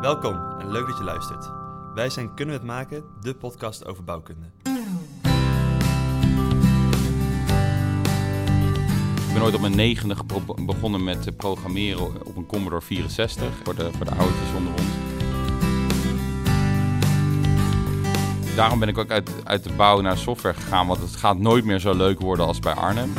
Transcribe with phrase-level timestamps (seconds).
[0.00, 1.50] Welkom en leuk dat je luistert.
[1.94, 4.46] Wij zijn Kunnen we het maken, de podcast over bouwkunde.
[9.28, 10.16] Ik ben ooit op mijn negende
[10.64, 14.90] begonnen met programmeren op een Commodore 64 voor de, voor de oudjes onder ons.
[18.56, 21.64] Daarom ben ik ook uit, uit de bouw naar software gegaan, want het gaat nooit
[21.64, 23.12] meer zo leuk worden als bij Arnhem.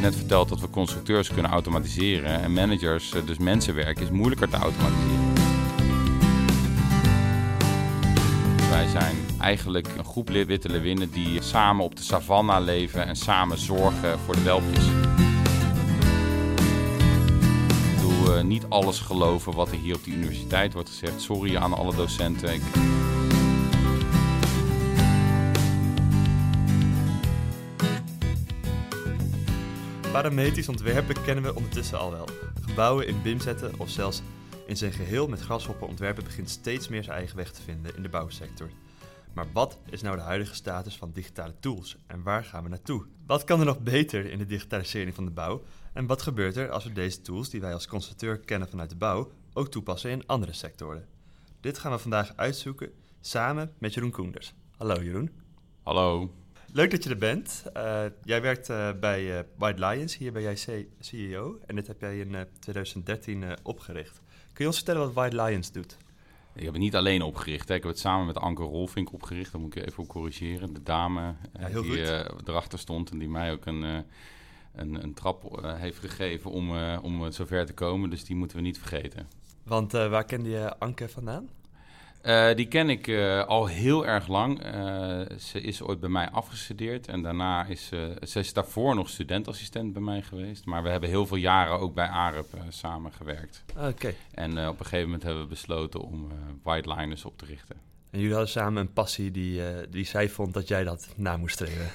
[0.00, 4.48] Heb net verteld dat we constructeurs kunnen automatiseren en managers, eh, dus mensenwerk, is moeilijker
[4.48, 5.32] te automatiseren.
[8.70, 13.58] Wij zijn eigenlijk een groep witte leeuwinnen die samen op de savanna leven en samen
[13.58, 14.84] zorgen voor de welpjes.
[17.90, 21.20] Ik bedoel, eh, niet alles geloven wat er hier op de universiteit wordt gezegd.
[21.20, 22.60] Sorry aan alle docenten.
[30.12, 32.28] Parametrisch ontwerpen kennen we ondertussen al wel.
[32.60, 34.22] Gebouwen in BIM zetten of zelfs
[34.66, 38.02] in zijn geheel met grashopper ontwerpen begint steeds meer zijn eigen weg te vinden in
[38.02, 38.70] de bouwsector.
[39.32, 43.06] Maar wat is nou de huidige status van digitale tools en waar gaan we naartoe?
[43.26, 45.62] Wat kan er nog beter in de digitalisering van de bouw?
[45.92, 48.96] En wat gebeurt er als we deze tools die wij als constructeur kennen vanuit de
[48.96, 51.06] bouw ook toepassen in andere sectoren?
[51.60, 54.54] Dit gaan we vandaag uitzoeken samen met Jeroen Koenders.
[54.76, 55.30] Hallo Jeroen.
[55.82, 56.39] hallo.
[56.72, 57.62] Leuk dat je er bent.
[57.72, 61.86] Eh, jij werkt eh, bij eh, White Lions, hier ben jij C- CEO en dit
[61.86, 64.20] heb jij in eh, 2013 eh, opgericht.
[64.52, 65.96] Kun je ons vertellen wat White Lions doet?
[66.54, 67.68] Ik heb het niet alleen opgericht.
[67.68, 67.74] Hè.
[67.74, 69.52] Ik heb het samen met Anke Rolfink opgericht.
[69.52, 70.72] Daar moet ik even corrigeren.
[70.74, 72.00] De dame Ja, die
[72.46, 73.82] erachter stond en die mij ook een,
[74.74, 78.10] een, een trap heeft gegeven om, om zover te komen.
[78.10, 79.28] Dus die moeten we niet vergeten.
[79.62, 81.48] Want waar kende je Anke vandaan?
[82.20, 84.62] Eh, die ken ik eh, al heel erg lang.
[84.62, 89.08] Eh, ze is ooit bij mij afgestudeerd en daarna is ze, ze is daarvoor nog
[89.08, 90.64] studentassistent bij mij geweest.
[90.64, 93.64] Maar we hebben heel veel jaren ook bij AREP eh, samen gewerkt.
[93.76, 94.14] Oké.
[94.34, 96.28] En op een gegeven moment hebben we besloten om
[96.62, 97.76] White Liners op te richten.
[98.10, 101.54] En jullie hadden samen een passie die, die zij vond dat jij dat na moest
[101.54, 101.90] streven.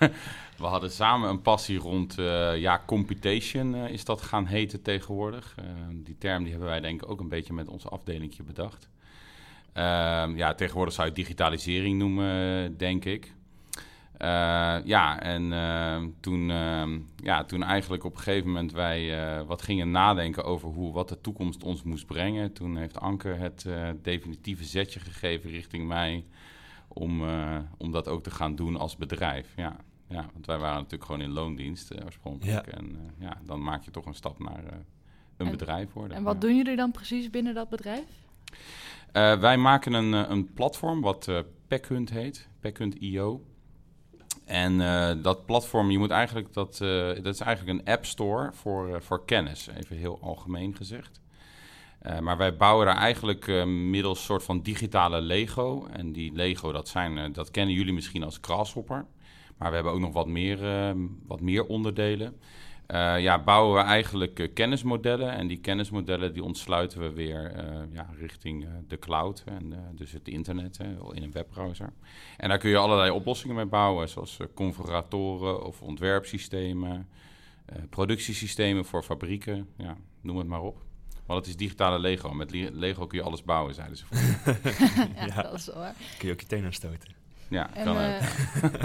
[0.56, 2.14] We hadden samen een passie rond
[2.56, 5.54] ja, computation is dat gaan heten tegenwoordig.
[5.92, 8.88] Die term die hebben wij denk ik ook een beetje met ons afdelingje bedacht.
[9.74, 13.32] Ehm, ja, tegenwoordig zou je het digitalisering noemen, denk ik.
[14.18, 19.42] Eh, ja, en ehm, toen, ehm, ja, toen eigenlijk op een gegeven moment wij eh,
[19.46, 22.52] wat gingen nadenken over hoe, wat de toekomst ons moest brengen.
[22.52, 26.24] Toen heeft Anke het eh, definitieve zetje gegeven richting mij
[26.88, 29.52] om, eh, om dat ook te gaan doen als bedrijf.
[29.56, 29.76] Ja,
[30.08, 32.66] ja, want wij waren natuurlijk gewoon in loondienst oorspronkelijk.
[32.66, 32.72] Ja.
[32.78, 34.76] En eh, ja, dan maak je toch een stap naar eh,
[35.36, 36.16] een En- bedrijf worden.
[36.16, 36.40] En wat Ja.
[36.40, 38.04] doen jullie dan precies binnen dat bedrijf?
[39.14, 41.38] Eh, wij maken een, eh, een platform wat eh
[41.68, 43.44] Packhunt heet, Packhunt.io.
[44.44, 44.78] En
[45.22, 46.76] dat platform, je moet eigenlijk dat,
[47.22, 51.20] dat is eigenlijk een app store voor, voor kennis, even heel algemeen gezegd.
[52.20, 55.86] Maar wij bouwen daar eigenlijk middels een soort van digitale Lego.
[55.92, 59.06] En die Lego, dat, zijn, dat kennen jullie misschien als Grasshopper.
[59.56, 60.58] Maar we hebben ook nog wat meer,
[61.26, 62.40] wat meer onderdelen.
[62.86, 65.32] Eh, ja, bouwen we eigenlijk eh, kennismodellen.
[65.32, 69.42] En die kennismodellen die ontsluiten we weer eh, ja, richting eh, de cloud.
[69.46, 71.92] En, eh, dus het internet hè, in een webbrowser.
[72.36, 74.08] En daar kun je allerlei oplossingen mee bouwen.
[74.08, 77.08] Zoals configuratoren of ontwerpsystemen.
[77.66, 79.68] eh, productiesystemen voor fabrieken.
[79.76, 80.82] Ja, noem het maar op.
[81.26, 82.32] Want het is digitale Lego.
[82.34, 84.04] Met Lego kun je alles bouwen, zeiden ze.
[85.16, 85.42] ja, Ja.
[85.42, 85.94] dat is wel waar.
[86.18, 87.08] Kun je ook je tenen stoten?
[87.08, 87.14] En,
[87.48, 88.20] Ja, kan ook.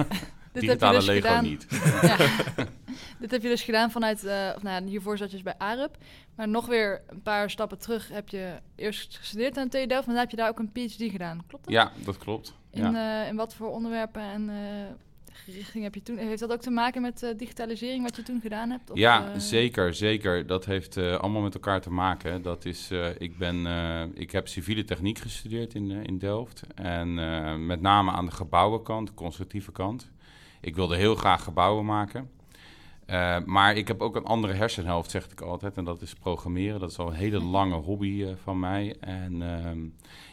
[0.52, 1.44] dit heb je Digitale dus Lego gedaan.
[1.44, 1.68] niet.
[2.02, 2.18] Ja.
[3.20, 5.98] dit heb je dus gedaan vanuit, eh, of nou, hiervoor zat je dus bij AREP.
[6.36, 10.06] Maar nog weer een paar stappen terug heb je eerst gestudeerd aan TU Delft.
[10.06, 11.44] Maar dan heb je daar ook een PhD gedaan.
[11.48, 11.74] Klopt dat?
[11.74, 12.54] Ja, dat klopt.
[12.72, 13.22] In, Ja.
[13.24, 16.18] eh, in wat voor onderwerpen en eh, richting heb je toen?
[16.18, 18.92] Heeft dat ook te maken met digitalisering wat je toen gedaan hebt?
[18.92, 20.48] Of, ja, zeker, zeker.
[20.48, 22.42] Dat heeft allemaal met elkaar te maken.
[22.42, 23.66] Dat is, ik, ben,
[24.16, 26.62] ik heb civiele techniek gestudeerd in, in Delft.
[26.76, 27.14] En
[27.66, 30.10] met name aan de gebouwenkant, de constructieve kant.
[30.60, 32.30] Ik wilde heel graag gebouwen maken.
[33.10, 35.78] Eh, maar ik heb ook een andere hersenhelft, zeg ik altijd.
[35.78, 36.80] En dat is programmeren.
[36.80, 38.96] Dat is al een hele lange hobby eh, van mij.
[39.00, 39.80] En ehm,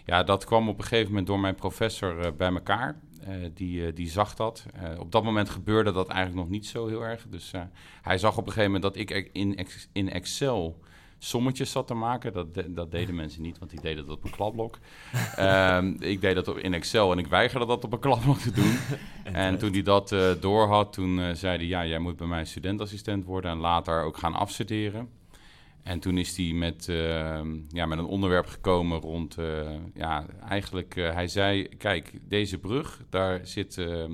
[0.04, 2.96] ja, dat kwam op een gegeven moment door mijn professor eh, bij elkaar.
[3.54, 4.66] Die, die zag dat.
[4.98, 7.26] Op dat moment gebeurde dat eigenlijk nog niet zo heel erg.
[7.28, 7.52] Dus
[8.02, 10.80] hij zag op een gegeven moment dat ik in, in Excel
[11.18, 12.32] sommetjes zat te maken.
[12.32, 14.78] Dat, de- dat deden mensen niet, want die deden dat op een kladblok.
[15.36, 18.50] Ehm, ik deed dat op- in Excel en ik weigerde dat op een kladblok te
[18.52, 18.76] doen.
[19.32, 21.66] En toen hij dat eh door had, toen eh, zei hij...
[21.66, 23.50] ja, jij moet bij mij studentassistent worden...
[23.50, 25.08] en later ook gaan afstuderen.
[25.82, 29.38] En toen is hij met, eh, ja, met een onderwerp gekomen rond...
[29.38, 31.68] eh, ja, eigenlijk, eh, hij zei...
[31.68, 33.78] kijk, deze brug, daar zit...
[33.78, 34.08] eh, eh,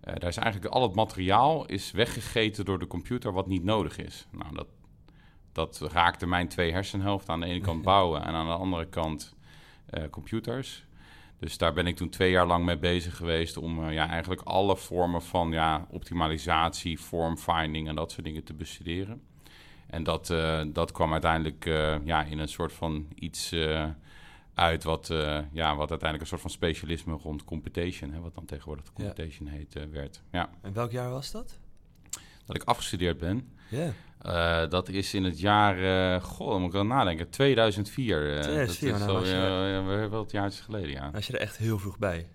[0.00, 4.26] daar is eigenlijk al het materiaal is weggegeten door de computer wat niet nodig is.
[4.30, 4.66] Nou, dat,
[5.52, 7.32] dat raakte mijn twee hersenhelften.
[7.34, 9.34] Aan de ene kant bouwen en aan de andere kant
[9.86, 10.84] eh, computers.
[11.38, 14.40] Dus daar ben ik toen twee jaar lang mee bezig geweest om eh, ja, eigenlijk
[14.40, 19.22] alle vormen van ja, optimalisatie, formfinding en dat soort dingen te bestuderen.
[19.86, 21.64] En dat, eh, dat kwam uiteindelijk
[22.04, 23.54] ja, in een soort van iets
[24.54, 25.06] uit wat,
[25.52, 28.92] ja, wat uiteindelijk een soort van specialisme rond computation, hè, wat dan tegenwoordig Ja.
[28.92, 30.22] computation heet, eh, werd.
[30.30, 31.58] Ja, En welk jaar was dat?
[32.46, 33.48] Dat ik afgestudeerd ben.
[33.70, 33.92] Ja.
[34.18, 35.78] Eh, dat is in het jaar,
[36.14, 38.34] eh goh, dan moet ik wel nadenken, 2004.
[38.36, 41.10] eh, 2004, dat is nou al was je- ja, ja, wel jaartjes geleden, ja.
[41.14, 42.26] Als je er echt heel vroeg bij.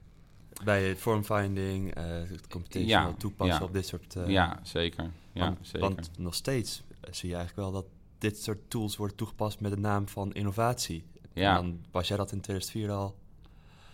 [0.64, 3.66] Bij het formfinding, eh het computational Ja, toepassen ja.
[3.66, 4.16] op dit soort...
[4.16, 5.04] eh, ja, zeker.
[5.34, 5.80] Ja, want, zeker.
[5.80, 7.86] want nog steeds eh, zie je eigenlijk wel dat
[8.18, 11.06] dit soort tools worden toegepast met de naam van innovatie.
[11.34, 11.50] Ja.
[11.58, 13.16] En dan was jij dat in 2004 al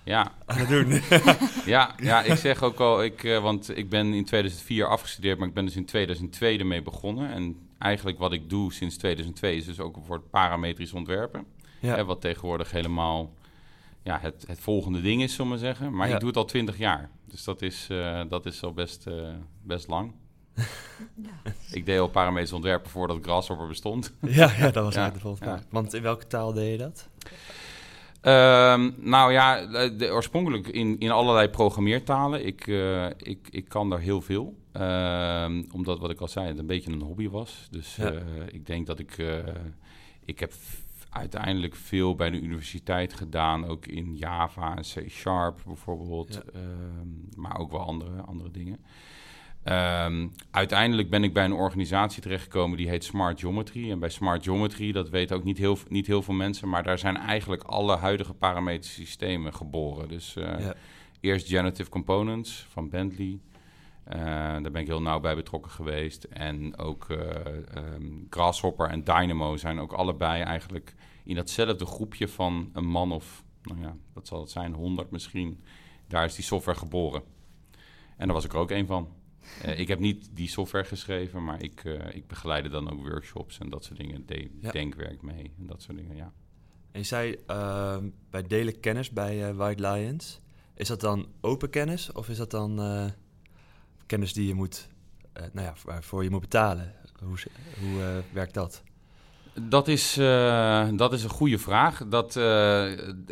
[0.04, 1.02] ja, aan het doen.
[1.74, 5.48] ja, ja, ik zeg ook al, ik, eh, want ik ben in 2004 afgestudeerd, maar
[5.48, 7.32] ik ben dus in 2002 ermee begonnen.
[7.32, 11.46] En eigenlijk wat ik doe sinds 2002 is dus ook voor het parametrisch ontwerpen.
[11.80, 11.96] ja.
[11.96, 13.34] Hè, wat tegenwoordig helemaal
[14.04, 15.94] ja, het, het volgende ding is, zullen we zeggen.
[15.96, 16.14] Maar Ja.
[16.14, 17.10] ik doe het al 20 jaar.
[17.28, 19.14] Dus dat is, eh, dat is al best, eh,
[19.62, 20.12] best lang.
[21.72, 24.14] Ik deed al parametrisch ontwerpen voordat Grasshopper bestond.
[24.22, 25.56] ja, ja, dat was Ja, eigenlijk de volgende ja.
[25.58, 25.66] vraag.
[25.70, 27.10] Want in welke taal deed je dat?
[28.24, 32.46] Ehm, nou ja, de, oorspronkelijk in, in allerlei programmeertalen.
[32.46, 34.56] Ik, eh, ik, ik kan daar heel veel.
[34.72, 37.68] Ehm, omdat, wat ik al zei, het een beetje een hobby was.
[37.72, 38.12] Dus Ja.
[38.12, 38.22] eh,
[38.52, 39.18] ik denk dat ik...
[39.18, 39.38] eh,
[40.26, 40.54] ik heb
[41.10, 43.66] uiteindelijk veel bij de universiteit gedaan.
[43.68, 46.34] Ook in Java en C Sharp bijvoorbeeld.
[46.34, 46.42] Ja.
[46.54, 47.08] Ehm,
[47.42, 48.80] maar ook wel andere, andere dingen.
[49.64, 53.92] Ehm, uiteindelijk ben ik bij een organisatie terechtgekomen die heet Smart Geometry.
[53.92, 56.98] En bij Smart Geometry, dat weten ook niet heel, niet heel veel mensen, maar daar
[56.98, 60.08] zijn eigenlijk alle huidige parametrische systemen geboren.
[60.08, 60.74] Dus eh, Ja.
[61.20, 63.40] eerst Generative Components van Bentley.
[64.04, 66.24] Eh, daar ben ik heel nauw bij betrokken geweest.
[66.24, 67.18] En ook eh,
[67.76, 73.44] ehm, Grasshopper en Dynamo zijn ook allebei eigenlijk in datzelfde groepje van een man of,
[73.62, 75.64] nou ja, wat zal het zijn, 100 misschien.
[76.08, 77.22] Daar is die software geboren.
[78.18, 79.08] En daar was ik er ook een van.
[79.62, 83.58] Eh, ik heb niet die software geschreven, maar ik, eh, ik begeleide dan ook workshops
[83.58, 84.26] en dat soort dingen.
[84.60, 84.72] Ja.
[84.72, 86.32] denkwerk mee en dat soort dingen, ja.
[86.92, 90.42] En je zei ehm, bij delen kennis bij eh, White Lions.
[90.76, 93.12] Is dat dan open kennis of is dat dan
[94.06, 94.88] kennis die je moet,
[95.34, 96.94] nou ja, waarvoor je moet betalen?
[97.24, 97.38] Hoe,
[97.80, 98.84] hoe werkt dat?
[99.54, 100.14] Dat is,
[100.96, 102.08] dat is een goede vraag.
[102.08, 102.34] Dat,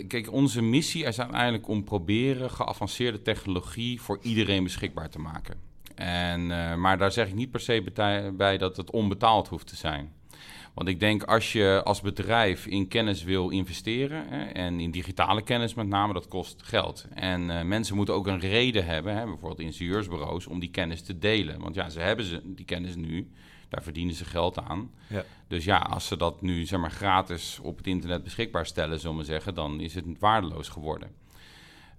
[0.08, 5.71] kijk, onze missie is uiteindelijk om proberen geavanceerde technologie voor iedereen beschikbaar te maken.
[6.02, 9.76] En, eh, maar daar zeg ik niet per se bij dat het onbetaald hoeft te
[9.76, 10.14] zijn.
[10.74, 15.42] Want ik denk als je als bedrijf in kennis wil investeren, hè, en in digitale
[15.42, 17.08] kennis met name, dat kost geld.
[17.14, 21.20] En eh, mensen moeten ook een reden hebben, hè, bijvoorbeeld ingenieursbureaus, om die kennis te
[21.20, 21.60] delen.
[21.60, 23.32] Want ja, ze hebben ze, die kennis nu,
[23.70, 24.92] daar verdienen ze geld aan.
[25.08, 25.24] Ja.
[25.48, 29.18] Dus ja, als ze dat nu zeg maar, gratis op het internet beschikbaar stellen, zullen
[29.18, 31.21] we zeggen, dan is het waardeloos geworden.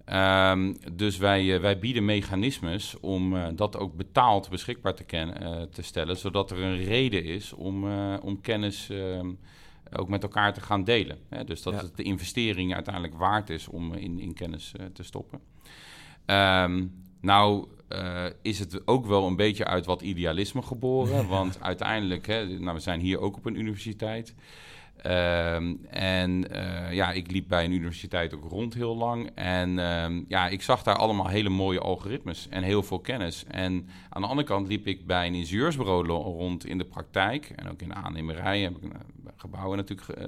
[0.05, 5.41] Ehm, dus wij, eh, wij bieden mechanismes om eh, dat ook betaald beschikbaar te, ken-
[5.41, 7.85] eh, te stellen, zodat er een reden is om,
[8.19, 9.31] om kennis ehm,
[9.97, 11.17] ook met elkaar te gaan delen.
[11.29, 11.43] Hè?
[11.43, 11.79] Dus dat Ja.
[11.81, 15.39] het de investering uiteindelijk waard is om in, in kennis te stoppen.
[16.25, 16.85] Ehm,
[17.21, 17.67] nou
[18.41, 22.81] is het ook wel een beetje uit wat idealisme geboren, want uiteindelijk, hè, nou, we
[22.81, 24.35] zijn hier ook op een universiteit.
[25.03, 29.29] Ehm, en eh, ja, ik liep bij een universiteit ook rond heel lang.
[29.35, 33.45] En ehm, ja, ik zag daar allemaal hele mooie algoritmes en heel veel kennis.
[33.47, 37.49] En aan de andere kant liep ik bij een ingenieursbureau rond in de praktijk.
[37.55, 38.99] En ook in de aannemerij heb ik eh,
[39.35, 40.27] gebouwen natuurlijk eh,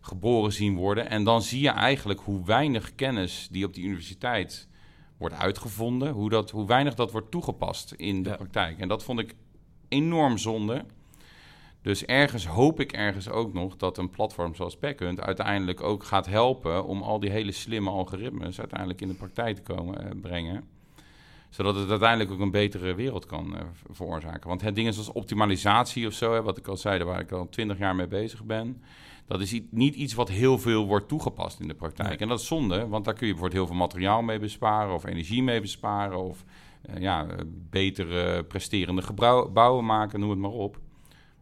[0.00, 1.10] geboren zien worden.
[1.10, 4.68] En dan zie je eigenlijk hoe weinig kennis die op die universiteit
[5.16, 8.36] wordt uitgevonden, hoe, dat, hoe weinig dat wordt toegepast in de Ja.
[8.36, 8.78] praktijk.
[8.78, 9.34] En dat vond ik
[9.88, 10.84] enorm zonde.
[11.84, 16.26] Dus ergens hoop ik ergens ook nog dat een platform zoals Packhunt uiteindelijk ook gaat
[16.26, 20.64] helpen om al die hele slimme algoritmes uiteindelijk in de praktijk te komen eh, brengen.
[21.48, 24.48] Zodat het uiteindelijk ook een betere wereld kan eh, veroorzaken.
[24.48, 27.48] Want het dingen zoals optimalisatie of zo, hè, wat ik al zei, waar ik al
[27.48, 28.82] twintig jaar mee bezig ben.
[29.26, 32.08] Dat is niet iets wat heel veel wordt toegepast in de praktijk.
[32.08, 32.18] Nee.
[32.18, 35.06] En dat is zonde, want daar kun je bijvoorbeeld heel veel materiaal mee besparen, of
[35.06, 36.44] energie mee besparen, of
[36.82, 37.26] eh, ja,
[37.70, 40.82] betere presterende gebouwen maken, noem het maar op.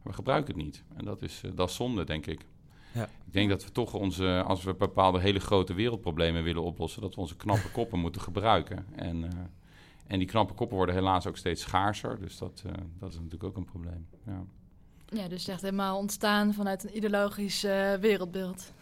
[0.02, 0.82] We gebruiken het niet.
[0.96, 2.46] En dat is, eh, dat is zonde, denk ik.
[2.92, 3.02] Ja.
[3.04, 7.14] Ik denk dat we toch onze, als we bepaalde hele grote wereldproblemen willen oplossen, dat
[7.14, 8.86] we onze knappe koppen moeten gebruiken.
[8.96, 9.30] En, eh,
[10.06, 12.18] en die knappe koppen worden helaas ook steeds schaarser.
[12.20, 14.06] Dus dat, eh, dat is natuurlijk ook een probleem.
[14.26, 14.42] Ja.
[15.08, 18.72] Ja, dus echt helemaal ontstaan vanuit een ideologisch eh, wereldbeeld.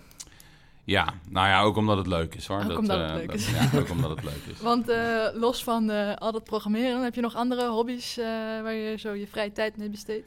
[0.84, 2.62] ja, nou ja, ook omdat het leuk is hoor.
[2.70, 3.50] Ook omdat het eh, leuk dat- is.
[3.50, 4.60] Ja, ook omdat het leuk is.
[4.70, 8.24] Want eh, los van eh, al dat programmeren, heb je nog andere hobby's eh,
[8.62, 10.26] waar je zo je vrije tijd mee besteedt?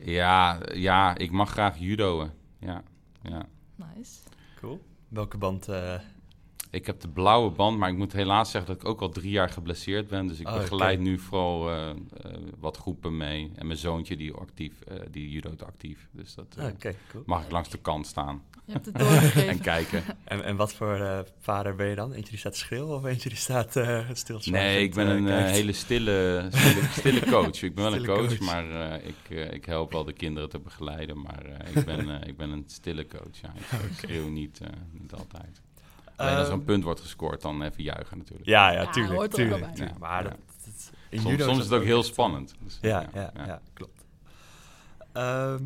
[0.00, 2.30] Ja, ja, ik mag graag judoën.
[2.60, 2.82] Ja,
[3.22, 3.46] ja.
[3.74, 4.20] Nice.
[4.60, 4.82] Cool.
[5.08, 5.68] Welke band?
[5.68, 5.94] eh,
[6.70, 9.30] Ik heb de blauwe band, maar ik moet helaas zeggen dat ik ook al drie
[9.30, 10.26] jaar geblesseerd ben.
[10.26, 11.96] Dus ik Oh, begeleid nu vooral eh, eh,
[12.58, 13.52] wat groepen mee.
[13.54, 16.08] En mijn zoontje die actief, eh die judo't actief.
[16.12, 17.22] Dus dat eh, ah, Oké, cool.
[17.26, 19.48] mag ik langs de kant staan Je hebt het doorgegeven.
[19.48, 20.02] en kijken.
[20.24, 22.12] En, en wat voor eh, vader ben je dan?
[22.12, 24.72] Eentje die staat te schreeuwen of eentje die staat eh stilzwijgend?
[24.74, 25.50] Nee, ik ben eh, een eh, kijkt?
[25.50, 27.62] hele stille, stille, stille coach.
[27.62, 28.40] Ik ben wel een coach, coach.
[28.40, 31.20] maar eh, ik, eh, ik help wel de kinderen te begeleiden.
[31.22, 33.40] Maar eh, ik, ben, eh, ik ben een stille coach.
[33.42, 33.52] Ja.
[33.56, 35.60] Ik schreeuw niet, eh, niet altijd.
[36.16, 38.48] Alleen als er een punt wordt gescoord, dan even juichen natuurlijk.
[38.48, 39.14] Ja, ja, Ja, tuurlijk.
[39.14, 39.78] hoort ook wel tuurlijk.
[39.78, 40.28] Ja, Maar ja.
[40.28, 42.54] dat, Soms, is het ook heel spannend.
[42.64, 44.04] Dus, Ja, ja, ja, klopt.
[45.12, 45.62] Ehm,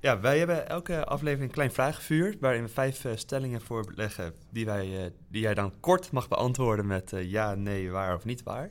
[0.00, 2.36] ja, wij hebben elke aflevering een klein vragenvuur...
[2.40, 4.32] waarin we vijf eh, stellingen voorleggen...
[4.50, 8.24] Die, wij, eh, die jij dan kort mag beantwoorden met eh, ja, nee, waar of
[8.24, 8.70] niet waar.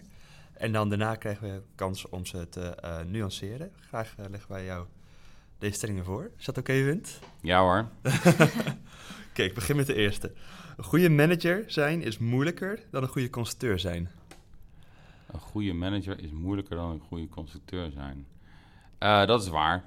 [0.53, 2.75] En dan daarna krijgen we kans om ze te
[3.07, 3.71] nuanceren.
[3.87, 4.85] Graag leggen wij jou
[5.57, 6.31] deze stellingen voor.
[6.37, 7.19] Is dat oké, Wint?
[7.41, 7.87] Ja hoor.
[9.29, 10.33] Oké, ik begin met de eerste.
[10.77, 14.09] Een goede manager zijn is moeilijker dan een goede constructeur zijn.
[15.31, 18.27] Een goede manager is moeilijker dan een goede constructeur zijn.
[19.27, 19.83] Dat is waar.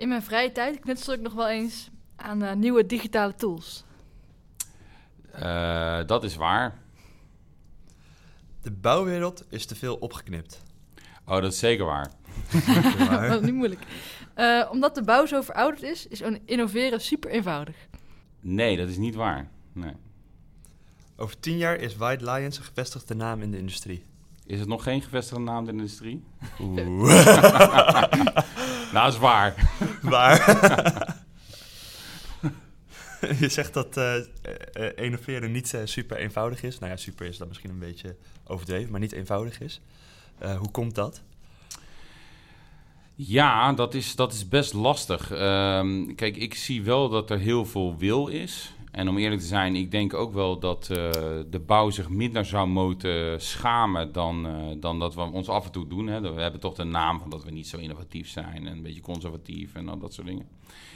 [0.00, 3.84] In mijn vrije tijd knutsel ik nog wel eens aan eh, nieuwe digitale tools.
[5.32, 6.78] Eh, dat is waar.
[8.62, 10.62] De bouwwereld is te veel opgeknipt.
[11.24, 12.10] Oh, dat is zeker waar.
[12.98, 13.80] Maar- Dat is niet moeilijk.
[14.34, 17.76] Eh, omdat de bouw zo verouderd is, is innoveren super eenvoudig.
[18.40, 19.48] Nee, dat is niet waar.
[19.72, 19.94] Nee.
[21.16, 24.04] Over tien jaar is White Lions een gevestigde naam in de industrie.
[24.46, 26.24] Is het nog geen gevestigde naam in de industrie?
[26.60, 27.26] Oeh.
[28.92, 29.72] Nou, dat is waar.
[30.02, 31.18] Waar?
[33.40, 34.16] Je zegt dat eh,
[34.96, 36.78] innoveren niet eh, super eenvoudig is.
[36.78, 38.16] Nou ja, super is dan misschien een beetje
[38.46, 39.80] overdreven, maar niet eenvoudig is.
[40.58, 41.22] Hoe komt dat?
[43.14, 45.30] Ja, dat is, dat is best lastig.
[45.30, 48.74] Ehm, kijk, ik zie wel dat er heel veel wil is.
[48.90, 50.96] En om eerlijk te zijn, ik denk ook wel dat eh,
[51.50, 55.72] de bouw zich minder zou moeten schamen dan, eh, dan dat we ons af en
[55.72, 56.06] toe doen.
[56.06, 56.20] Hè.
[56.20, 59.00] We hebben toch de naam van dat we niet zo innovatief zijn en een beetje
[59.00, 60.46] conservatief en al dat soort dingen.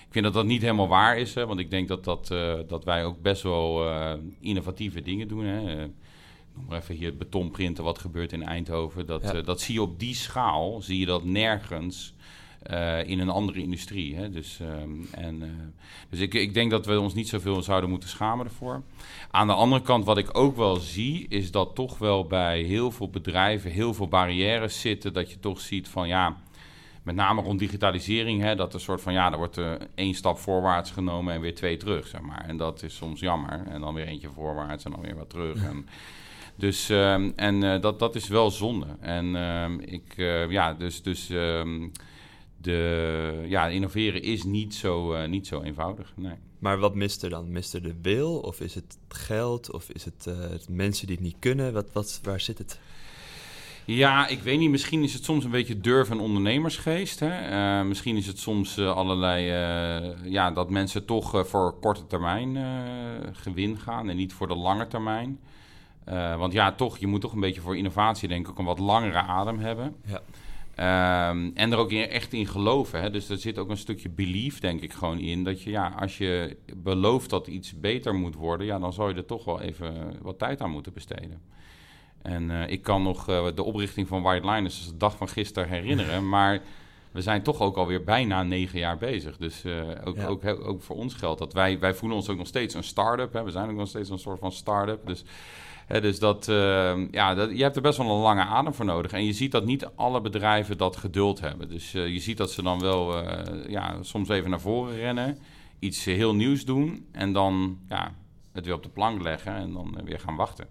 [0.06, 2.54] Ik vind dat dat niet helemaal waar is, hè, want ik denk dat, dat, eh,
[2.66, 3.88] dat wij ook best wel
[4.40, 5.44] innovatieve dingen doen.
[5.44, 5.76] Hè.
[6.54, 9.06] Noem maar even hier het betonprinten wat gebeurt in Eindhoven.
[9.06, 9.40] Dat, Ja.
[9.42, 12.14] dat zie je op die schaal, zie je dat nergens
[12.64, 14.16] eh, in een andere industrie.
[14.16, 14.30] Hè?
[14.30, 15.48] Dus, ehm, en, eh,
[16.10, 18.82] dus ik, ik denk dat we ons niet zoveel zouden moeten schamen ervoor.
[19.30, 22.90] Aan de andere kant, wat ik ook wel zie, is dat toch wel bij heel
[22.90, 25.12] veel bedrijven heel veel barrières zitten.
[25.12, 26.36] Dat je toch ziet van ja.
[27.02, 30.38] Met name rond digitalisering, hè, dat er soort van ja, er wordt eh, één stap
[30.38, 32.44] voorwaarts genomen en weer twee terug, zeg maar.
[32.46, 33.66] En dat is soms jammer.
[33.68, 35.64] En dan weer eentje voorwaarts en dan weer wat terug.
[35.64, 35.86] En,
[36.54, 38.86] dus ehm, en dat, dat is wel zonde.
[39.00, 40.14] En ehm, ik,
[40.48, 41.30] ja, dus, dus
[42.64, 46.12] de, ja, innoveren is niet zo, eh, niet zo eenvoudig.
[46.16, 46.34] Nee.
[46.58, 47.52] Maar wat mist er dan?
[47.52, 48.38] Mist er de wil?
[48.38, 49.72] Of is het geld?
[49.72, 51.72] Of is het eh, het mensen die het niet kunnen?
[51.72, 52.78] Wat, wat, waar zit het?
[53.84, 54.70] Ja, ik weet niet.
[54.70, 57.20] Misschien is het soms een beetje durf en ondernemersgeest.
[57.20, 57.28] Hè?
[57.28, 59.44] Eh, misschien is het soms allerlei...
[60.24, 62.56] ja, dat mensen toch voor korte termijn
[63.32, 65.38] gewin gaan en niet voor de lange termijn.
[66.38, 68.78] Want ja, toch, je moet toch een beetje voor innovatie denk ik ook een wat
[68.78, 69.94] langere adem hebben.
[70.06, 70.20] Ja.
[70.76, 73.00] Ehm, en er ook in- echt in geloven.
[73.00, 73.10] Hè?
[73.10, 75.44] Dus er zit ook een stukje belief, denk ik, gewoon in.
[75.44, 79.14] Dat je, ja, als je belooft dat iets beter moet worden, ja, dan zou je
[79.16, 81.40] er toch wel even wat tijd aan moeten besteden.
[82.22, 85.28] En eh, ik kan nog eh, de oprichting van White Liners, dus de dag van
[85.28, 86.28] gisteren, herinneren.
[86.34, 86.60] Maar
[87.10, 89.36] we zijn toch ook alweer bijna negen jaar bezig.
[89.36, 90.26] Dus eh, ook, Ja.
[90.26, 93.32] ook, ook voor ons geldt dat wij, wij voelen ons ook nog steeds een start-up.
[93.32, 93.42] Hè?
[93.44, 95.06] We zijn ook nog steeds een soort van start-up.
[95.06, 95.24] Dus,
[95.86, 99.12] dus dat, eh, ja, dat, je hebt er best wel een lange adem voor nodig.
[99.12, 101.68] En je ziet dat niet alle bedrijven dat geduld hebben.
[101.68, 105.38] Dus eh, je ziet dat ze dan wel eh, ja, soms even naar voren rennen,
[105.78, 108.14] iets heel nieuws doen en dan ja,
[108.52, 110.66] het weer op de plank leggen en dan eh, weer gaan wachten.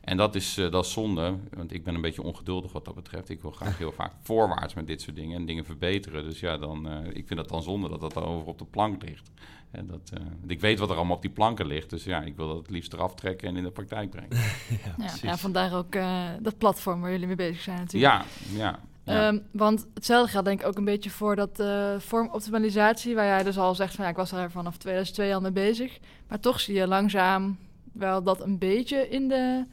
[0.00, 3.28] En dat is, dat is zonde, want ik ben een beetje ongeduldig wat dat betreft.
[3.28, 6.24] Ik wil graag heel vaak voorwaarts met dit soort dingen en dingen verbeteren.
[6.24, 9.02] Dus ja, dan, ik vind het dan zonde dat dat dan over op de plank
[9.02, 9.30] ligt.
[9.72, 12.22] En dat, eh, want ik weet wat er allemaal op die planken ligt, dus ja,
[12.22, 14.30] ik wil dat het liefst eraf trekken en in de praktijk brengen.
[14.38, 18.12] ja, Ja, ja, vandaar ook eh, dat platform waar jullie mee bezig zijn natuurlijk.
[18.12, 18.24] Ja,
[18.56, 18.78] ja.
[19.04, 19.28] ja.
[19.28, 23.42] Ehm, want hetzelfde geldt denk ik ook een beetje voor dat eh vormoptimalisatie, waar jij
[23.42, 25.98] dus al zegt van ja, ik was er vanaf 2002 al mee bezig.
[26.28, 27.58] Maar toch zie je langzaam
[27.92, 29.64] wel dat een beetje in de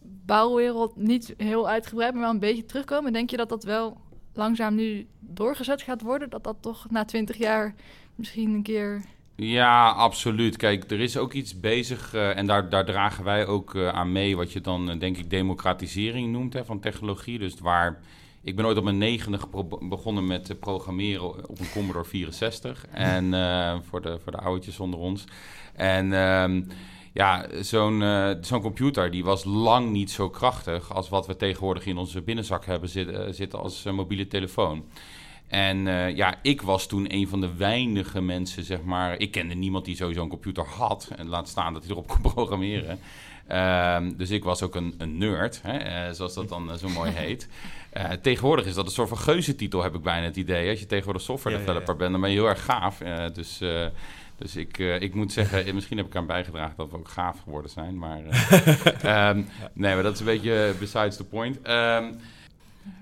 [0.00, 3.12] bouwwereld niet heel uitgebreid, maar wel een beetje terugkomen.
[3.12, 3.96] Denk je dat dat wel
[4.32, 6.30] langzaam nu doorgezet gaat worden?
[6.30, 7.74] Dat dat toch na 20 jaar
[8.14, 9.02] misschien een keer...
[9.40, 10.56] Ja, absoluut.
[10.56, 14.12] Kijk, er is ook iets bezig eh, en daar, daar dragen wij ook eh, aan
[14.12, 17.38] mee, wat je dan eh, denk ik democratisering noemt hè, van technologie.
[17.38, 18.00] Dus waar
[18.42, 19.38] Ik ben ooit op mijn negende
[19.80, 22.86] begonnen met programmeren op een Commodore 64.
[22.92, 23.32] En
[23.88, 25.24] voor, de, voor de oudjes onder ons.
[25.74, 26.62] En ehm,
[27.12, 28.02] ja, zo'n
[28.40, 32.66] zo'n computer die was lang niet zo krachtig als wat we tegenwoordig in onze binnenzak
[32.66, 34.84] hebben zitten, zitten als mobiele telefoon.
[35.48, 39.18] En uh, ja, ik was toen een van de weinige mensen, zeg maar.
[39.18, 41.10] Ik kende niemand die sowieso een computer had.
[41.16, 42.98] En laat staan dat hij erop kon programmeren.
[43.50, 46.88] Uh, dus ik was ook een, een nerd, hè, uh, zoals dat dan uh, zo
[46.88, 47.48] mooi heet.
[48.22, 50.70] tegenwoordig is dat een soort van geuzetitel, heb ik bijna het idee.
[50.70, 52.98] Als je tegenwoordig software developer ja, ja, bent, dan ben je heel erg gaaf.
[53.32, 53.60] dus
[54.36, 57.70] dus ik, ik moet zeggen, misschien heb ik aan bijgedragen dat we ook gaaf geworden
[57.70, 57.98] zijn.
[57.98, 58.18] Maar,
[59.30, 61.58] um, nee, maar dat is een beetje besides the point.
[61.68, 62.18] Um,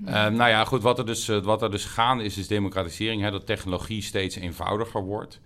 [0.05, 3.23] uh, nou ja, goed, wat er dus, uh, wat er dus gaande is, is democratisering.
[3.23, 5.40] Hè, dat technologie steeds eenvoudiger wordt.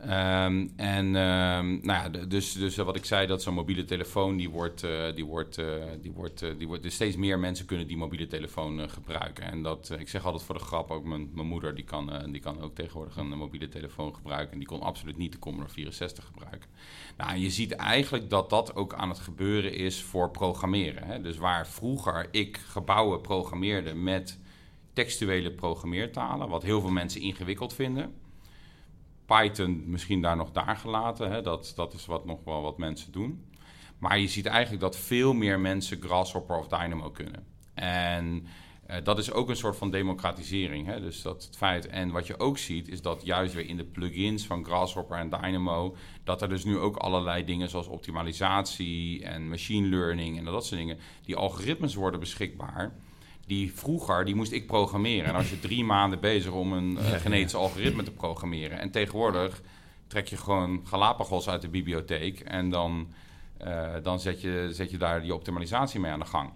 [0.00, 4.50] Um, en um, nou ja, dus, dus wat ik zei, dat zo'n mobiele telefoon, die
[4.50, 5.54] wordt, uh, die wordt,
[6.00, 9.44] die wordt, die wordt, dus steeds meer mensen kunnen die mobiele telefoon gebruiken.
[9.44, 12.40] En dat, ik zeg altijd voor de grap, ook mijn, mijn moeder, die kan, die
[12.40, 14.52] kan ook tegenwoordig een mobiele telefoon gebruiken.
[14.52, 16.70] En die kon absoluut niet de Commodore 64 gebruiken.
[17.16, 21.04] Nou, je ziet eigenlijk dat dat ook aan het gebeuren is voor programmeren.
[21.04, 21.20] Hè?
[21.20, 24.38] Dus waar vroeger ik gebouwen programmeerde met
[24.92, 28.14] textuele programmeertalen, wat heel veel mensen ingewikkeld vinden
[29.26, 31.30] Python misschien daar nog daar gelaten.
[31.30, 31.42] Hè?
[31.42, 33.44] Dat, dat is wat nog wel wat mensen doen.
[33.98, 37.46] Maar je ziet eigenlijk dat veel meer mensen Grasshopper of Dynamo kunnen.
[37.74, 38.46] En
[39.02, 40.86] dat is ook een soort van democratisering.
[40.86, 41.00] Hè?
[41.00, 41.86] Dus dat het feit.
[41.86, 45.30] En wat je ook ziet, is dat juist weer in de plugins van Grasshopper en
[45.30, 45.96] Dynamo.
[46.24, 50.80] dat er dus nu ook allerlei dingen zoals optimalisatie en machine learning en dat soort
[50.80, 50.98] dingen.
[51.24, 52.92] die algoritmes worden beschikbaar
[53.46, 55.28] die vroeger, die moest ik programmeren.
[55.28, 58.78] En als je drie maanden bezig om een uh, genetisch algoritme te programmeren.
[58.78, 59.62] En tegenwoordig
[60.06, 62.40] trek je gewoon Galapagos uit de bibliotheek.
[62.40, 63.12] En dan,
[63.64, 66.50] uh, dan zet, je, zet je daar die optimalisatie mee aan de gang.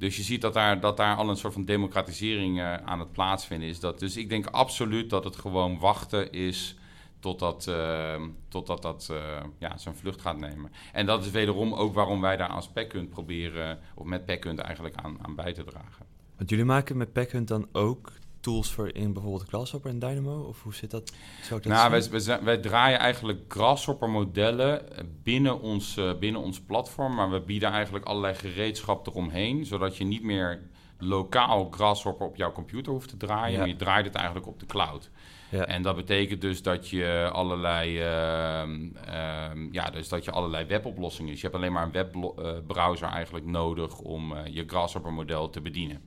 [0.00, 3.12] Dus je ziet dat daar, dat daar al een soort van democratisering uh, aan het
[3.12, 3.80] plaatsvinden is.
[3.80, 6.76] Dat, dus ik denk absoluut dat het gewoon wachten is
[7.18, 9.18] totdat, uh, totdat dat uh,
[9.58, 10.72] ja, zijn vlucht gaat nemen.
[10.92, 14.94] En dat is wederom ook waarom wij daar als PackHunt proberen, of met PackHunt eigenlijk
[14.94, 16.06] aan, aan bij te dragen.
[16.36, 20.40] Want jullie maken met PackHunt dan ook tools voor in bijvoorbeeld Grasshopper en Dynamo?
[20.40, 21.12] Of hoe zit dat?
[21.42, 24.82] Zou dat nou, wij, wij, draaien eigenlijk Grasshopper-modellen
[25.22, 27.14] binnen ons, uh, binnen ons platform.
[27.14, 29.66] Maar we bieden eigenlijk allerlei gereedschap eromheen.
[29.66, 30.60] Zodat je niet meer
[30.98, 33.52] lokaal Grasshopper op jouw computer hoeft te draaien.
[33.52, 33.58] Ja.
[33.58, 35.10] Maar je draait het eigenlijk op de cloud.
[35.50, 35.66] Ja.
[35.66, 38.68] En dat betekent dus dat je allerlei, uh,
[39.08, 41.30] uh, ja, dus dat je allerlei weboplossingen...
[41.30, 46.00] Dus je hebt alleen maar een webbrowser eigenlijk nodig om uh, je Grasshopper-model te bedienen.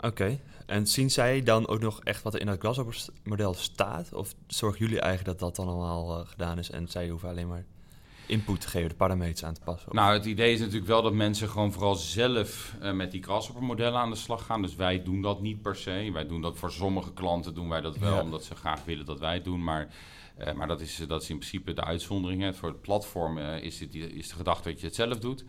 [0.00, 4.12] Oké, en zien zij dan ook nog echt wat er in dat Grasshopper-model staat?
[4.12, 7.48] Of zorgen jullie eigenlijk dat dat dan allemaal uh, gedaan is en zij hoeven alleen
[7.48, 7.64] maar
[8.26, 9.94] input te geven, de parameters aan te passen?
[9.94, 14.00] Nou, het idee is natuurlijk wel dat mensen gewoon vooral zelf uh, met die Grasshopper-modellen
[14.00, 14.62] aan de slag gaan.
[14.62, 16.10] Dus wij doen dat niet per se.
[16.12, 18.22] Wij doen dat voor sommige klanten doen wij dat wel, ja.
[18.22, 19.64] omdat ze graag willen dat wij het doen.
[19.64, 19.88] Maar,
[20.38, 22.42] uh, maar dat, is, dat is in principe de uitzondering.
[22.42, 22.54] Hè.
[22.54, 25.44] Voor het platform is, het, is de gedachte dat je het zelf doet.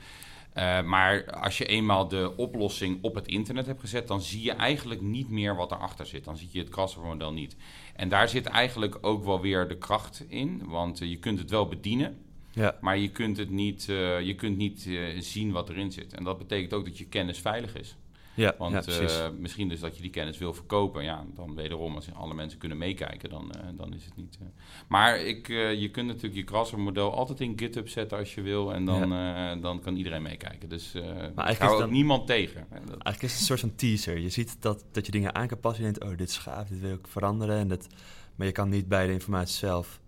[0.57, 4.51] Uh, maar als je eenmaal de oplossing op het internet hebt gezet, dan zie je
[4.51, 6.23] eigenlijk niet meer wat erachter zit.
[6.23, 7.55] Dan zie je het Grasshopper-model niet.
[7.95, 11.49] En daar zit eigenlijk ook wel weer de kracht in, want uh, je kunt het
[11.49, 12.17] wel bedienen.
[12.51, 12.77] Ja.
[12.81, 14.89] Maar je kunt, het niet, uh, je kunt niet
[15.19, 16.13] zien wat erin zit.
[16.13, 17.95] En dat betekent ook dat je kennis veilig is.
[18.35, 21.03] Ja, Want ja, uh, misschien dus dat je die kennis wil verkopen.
[21.03, 24.37] Ja, dan wederom, als alle mensen kunnen meekijken, dan, uh, dan is het niet...
[24.41, 24.47] Uh.
[24.87, 28.73] Maar ik, je kunt natuurlijk je Grasshopper-model altijd in GitHub zetten als je wil.
[28.73, 29.55] En dan, ja.
[29.55, 30.69] dan kan iedereen meekijken.
[30.69, 30.93] Dus
[31.35, 32.67] maar ik hou ook niemand tegen.
[32.69, 32.79] Dat...
[32.79, 34.17] Eigenlijk is het een soort van teaser.
[34.17, 35.85] Je ziet dat, dat je dingen aan kan passen.
[35.85, 37.57] Je denkt, oh, dit is gaaf, dit wil ik veranderen.
[37.57, 37.87] En dat,
[38.35, 39.99] maar je kan niet bij de informatie zelf...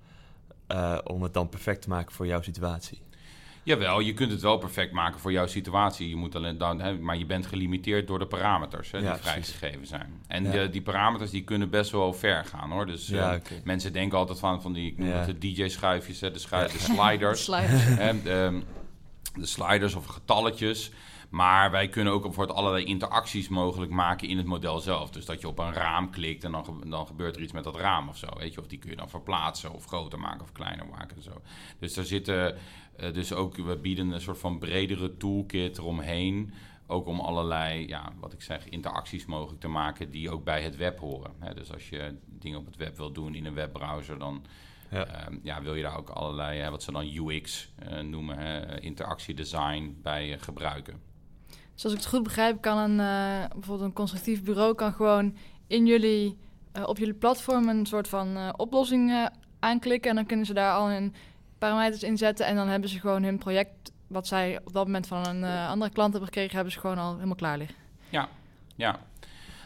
[1.04, 3.02] om het dan perfect te maken voor jouw situatie.
[3.68, 6.10] Jawel, je kunt het wel perfect maken voor jouw situatie.
[6.10, 9.18] Je moet alleen dan, hè, maar je bent gelimiteerd door de parameters hè, die ja,
[9.18, 10.22] vrijgegeven zijn.
[10.28, 10.52] En ja.
[10.52, 12.86] de, die parameters die kunnen best wel ver gaan hoor.
[12.86, 13.62] Dus ja, uh, okay.
[13.64, 17.40] mensen denken altijd van, van die, ik noem het de DJ-schuifjes, de, schu de sliders.
[17.46, 18.24] de, sliders.
[18.24, 18.62] De,
[19.36, 20.92] de sliders of getalletjes.
[21.30, 25.10] Maar wij kunnen ook bijvoorbeeld allerlei interacties mogelijk maken in het model zelf.
[25.10, 27.76] Dus dat je op een raam klikt en dan, dan gebeurt er iets met dat
[27.76, 28.28] raam of zo.
[28.38, 28.60] Weet je?
[28.60, 31.16] Of die kun je dan verplaatsen of groter maken of kleiner maken.
[31.16, 31.42] En zo.
[31.80, 32.58] Dus er zitten
[33.00, 36.54] uh, dus ook, we bieden een soort van bredere toolkit eromheen.
[36.90, 40.76] Ook om allerlei, ja, wat ik zeg, interacties mogelijk te maken die ook bij het
[40.76, 41.32] web horen.
[41.40, 44.46] Hè, dus als je dingen op het web wil doen in een webbrowser, dan
[44.92, 45.30] ja.
[45.30, 48.82] Uh, ja wil je daar ook allerlei, hè, wat ze dan UX uh, noemen, hè,
[48.82, 51.02] interactiedesign bij gebruiken.
[51.74, 52.98] Dus als ik het goed begrijp, kan een,
[53.50, 55.36] bijvoorbeeld een constructief bureau kan gewoon
[55.68, 56.38] in jullie,
[56.86, 59.30] op jullie platform een soort van oplossing
[59.60, 60.10] aanklikken.
[60.10, 61.14] En dan kunnen ze daar al een
[61.58, 62.46] parameters inzetten.
[62.46, 65.70] En dan hebben ze gewoon hun project, wat zij op dat moment van een uh,
[65.70, 67.76] andere klant hebben gekregen, hebben ze gewoon al helemaal klaar liggen.
[68.10, 68.30] Ja,
[68.76, 69.00] ja.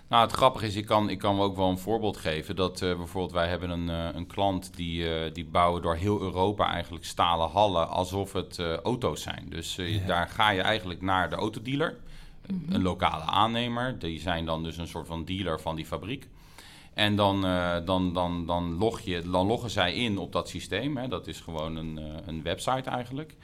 [0.07, 2.55] Nou, het grappige is, ik kan, ik kan ook wel een voorbeeld geven.
[2.55, 6.21] Dat uh, bijvoorbeeld wij hebben een, uh, een klant die, uh, die bouwen door heel
[6.21, 9.45] Europa eigenlijk stalen hallen alsof het auto's zijn.
[9.49, 10.05] Dus ja.
[10.05, 11.97] daar ga je eigenlijk naar de autodealer,
[12.47, 12.75] mm -hmm.
[12.75, 13.99] een lokale aannemer.
[13.99, 16.27] Die zijn dan dus een soort van dealer van die fabriek.
[16.93, 17.41] En dan,
[17.85, 20.97] dan, dan, dan, log je, dan loggen zij in op dat systeem.
[20.97, 21.07] Hè.
[21.07, 23.35] Dat is gewoon een, een website eigenlijk.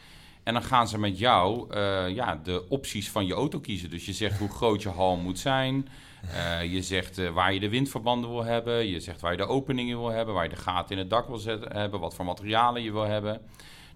[0.43, 1.75] En dan gaan ze met jou
[2.13, 3.89] ja, de opties van je auto kiezen.
[3.89, 5.88] Dus je zegt hoe groot je hal moet zijn.
[6.69, 8.88] Je zegt waar je de windverbanden wil hebben.
[8.88, 10.33] Je zegt waar je de openingen wil hebben.
[10.33, 11.99] Waar je de gaten in het dak wil zetten, hebben.
[11.99, 13.41] Wat voor materialen je wil hebben.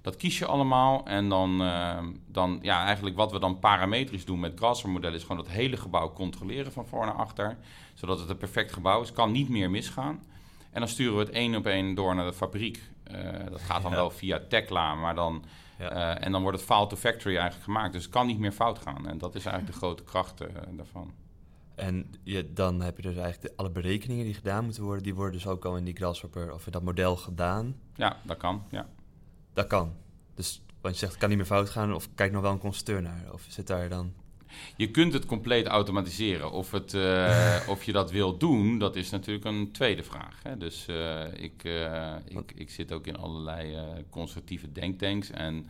[0.02, 1.06] Dat kies je allemaal.
[1.06, 5.14] En dan, uh, dan ja, eigenlijk wat we dan parametrisch doen met Grasser-model...
[5.14, 7.58] is gewoon dat hele gebouw controleren van voor naar achter.
[7.94, 9.12] Zodat het een perfect gebouw is.
[9.12, 10.24] Kan niet meer misgaan.
[10.72, 12.82] En dan sturen we het één op één door naar de fabriek.
[13.50, 13.98] dat gaat dan ja.
[13.98, 15.44] wel via Tekla, maar dan...
[15.78, 16.18] Ja.
[16.18, 17.94] en dan wordt het file to factory eigenlijk gemaakt.
[17.94, 19.08] Dus het kan niet meer fout gaan.
[19.08, 21.14] En dat is eigenlijk de grote kracht daarvan.
[21.76, 25.16] En je, dan heb je dus eigenlijk de, alle berekeningen die gedaan moeten worden, die
[25.16, 27.76] worden dus ook al in die Grasshopper of in dat model gedaan.
[27.96, 28.64] Ja, dat kan.
[28.70, 28.88] Ja.
[29.54, 29.94] Dat kan.
[30.36, 32.58] Dus want je zegt, het kan niet meer fout gaan, of kijk nog wel een
[32.58, 34.14] constructeur naar, of zit daar dan...
[34.76, 36.52] Je kunt het compleet automatiseren.
[36.52, 40.40] Of, het, uh, of je dat wil doen, dat is natuurlijk een tweede vraag.
[40.44, 40.58] Hè?
[40.58, 43.78] Dus uh, ik, uh, ik, ik zit ook in allerlei
[44.10, 45.70] constructieve denktanks en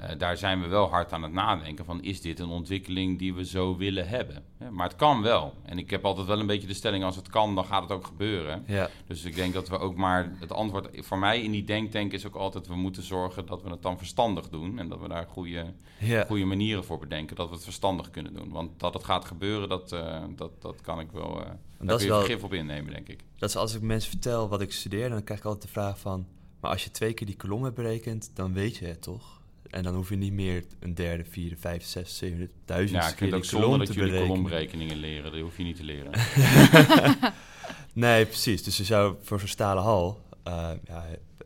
[0.00, 3.34] uh, daar zijn we wel hard aan het nadenken van is dit een ontwikkeling die
[3.34, 4.44] we zo willen hebben.
[4.60, 5.54] Ja, maar het kan wel.
[5.62, 7.92] En ik heb altijd wel een beetje de stelling als het kan, dan gaat het
[7.92, 8.64] ook gebeuren.
[8.66, 8.90] Ja.
[9.06, 12.26] Dus ik denk dat we ook maar het antwoord voor mij in die denktank is
[12.26, 15.26] ook altijd we moeten zorgen dat we het dan verstandig doen en dat we daar
[15.28, 16.24] goede, ja.
[16.24, 18.50] goede manieren voor bedenken dat we het verstandig kunnen doen.
[18.50, 21.40] Want dat het gaat gebeuren, dat, uh, dat, dat kan ik wel.
[21.40, 23.24] Uh, daar dat kun je wel, vergif op innemen, denk ik.
[23.36, 25.98] Dat is als ik mensen vertel wat ik studeer, dan krijg ik altijd de vraag
[25.98, 26.26] van,
[26.60, 29.35] maar als je twee keer die kolom hebt berekend, dan weet je het toch?
[29.76, 33.14] En dan hoef je niet meer een derde, vierde, vijfde, zes, zeven, duizend Ja, je
[33.14, 35.32] kunt ook zonder dat jullie kolomberekeningen leren.
[35.32, 36.12] Dat hoef je niet te leren.
[37.92, 38.62] nee, precies.
[38.62, 41.04] Dus je zou voor zo'n stalen hal, uh, ja,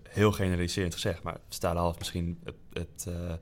[0.08, 3.32] heel generaliserend gezegd, maar stalen hal is misschien het, het uh,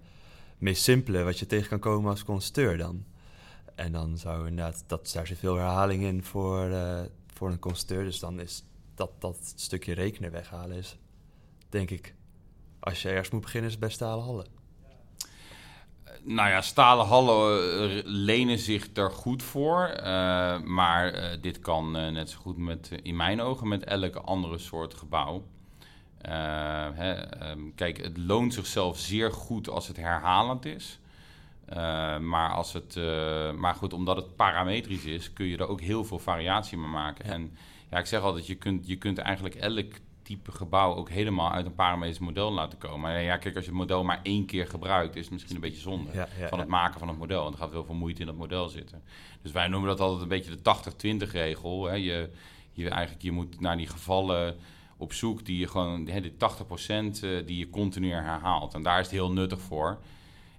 [0.59, 3.05] meest simpele wat je tegen kan komen als constructeur dan.
[3.75, 7.01] En dan zou inderdaad, dat, daar zit veel herhaling in voor, uh,
[7.35, 8.05] voor een constructeur.
[8.05, 10.99] Dus dan is dat, dat stukje rekenen weghalen is,
[11.69, 12.15] denk ik,
[12.79, 14.58] als je ergens moet beginnen, is het bij stalen hallen
[16.23, 19.95] nou ja, stalen hallen eh, lenen zich er goed voor.
[19.97, 20.05] Uh,
[20.61, 24.95] maar uh, dit kan net zo goed met, in mijn ogen met elke andere soort
[24.95, 25.47] gebouw.
[26.93, 30.99] Hè, um, kijk, het loont zichzelf zeer goed als het herhalend is.
[32.21, 32.97] maar, als het,
[33.57, 37.27] maar goed, omdat het parametrisch is, kun je er ook heel veel variatie mee maken.
[37.27, 37.33] Ja.
[37.33, 37.57] En
[37.91, 39.93] ja, ik zeg altijd, je kunt, je kunt eigenlijk elk
[40.29, 43.01] type gebouw ook helemaal uit een parametrisch model laten komen.
[43.01, 45.61] Maar ja, kijk, als je het model maar één keer gebruikt, is het misschien een
[45.61, 47.43] beetje zonde ja, ja, van het maken van het model.
[47.43, 49.03] Want er gaat heel veel moeite in dat model zitten.
[49.43, 50.55] Dus wij noemen dat altijd een beetje
[51.03, 51.85] de 80-20 regel.
[51.85, 51.95] Hè.
[51.95, 52.31] Je,
[52.73, 54.57] je, eigenlijk, je moet naar die gevallen
[54.97, 58.75] op zoek die je gewoon, hè, die 80% eh, die je continu herhaalt.
[58.75, 59.99] En daar is het heel nuttig voor.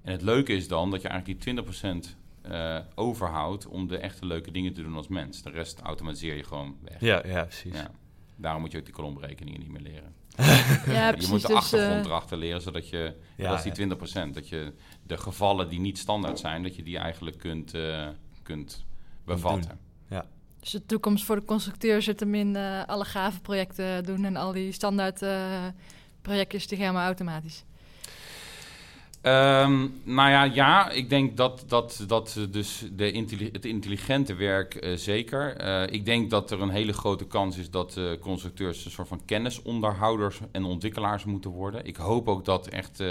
[0.01, 3.97] En het leuke is dan dat je eigenlijk die 20% uh, eh, overhoudt om de
[3.97, 5.41] echte leuke dingen te doen als mens.
[5.41, 6.99] De rest automatiseer je gewoon weg.
[6.99, 7.73] Ja, ja precies.
[7.73, 7.91] Ja.
[8.39, 10.13] Daarom moet je ook die kolomberekeningen niet meer leren.
[10.95, 13.87] ja, je moet de dus, achtergrond uh, erachter leren, zodat je, ja, dat is die
[14.29, 14.73] 20%, dat je
[15.03, 18.07] de gevallen die niet standaard zijn, dat je die eigenlijk kunt, uh,
[18.43, 18.85] kunt
[19.25, 19.79] bevatten.
[20.09, 20.25] Ja.
[20.59, 24.35] Dus de toekomst voor de constructeur zit hem in uh, alle gave projecten doen en
[24.35, 25.23] al die standaard
[26.21, 27.63] projectjes te gaan maar automatisch.
[29.23, 34.97] Um, nou ja, ja, ik denk dat, dat, dat dus de het intelligente werk uh,
[34.97, 35.65] zeker.
[35.65, 39.07] Uh, ik denk dat er een hele grote kans is dat uh, constructeurs een soort
[39.07, 41.85] van kennisonderhouders en ontwikkelaars moeten worden.
[41.85, 43.03] Ik hoop ook dat echt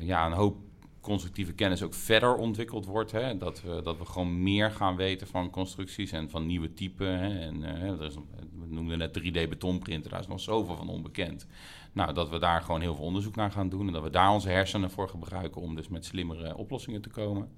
[0.00, 0.56] ja, een hoop
[1.04, 3.12] constructieve kennis ook verder ontwikkeld wordt.
[3.12, 3.36] Hè?
[3.36, 7.18] Dat, we, dat we gewoon meer gaan weten van constructies en van nieuwe typen.
[7.18, 7.40] Hè?
[7.40, 8.14] En, er is,
[8.58, 11.46] we noemden net 3D-betonprinter, daar is nog zoveel van onbekend.
[11.92, 13.86] Nou, dat we daar gewoon heel veel onderzoek naar gaan doen.
[13.86, 17.48] En dat we daar onze hersenen voor gebruiken om dus met slimmere oplossingen te komen.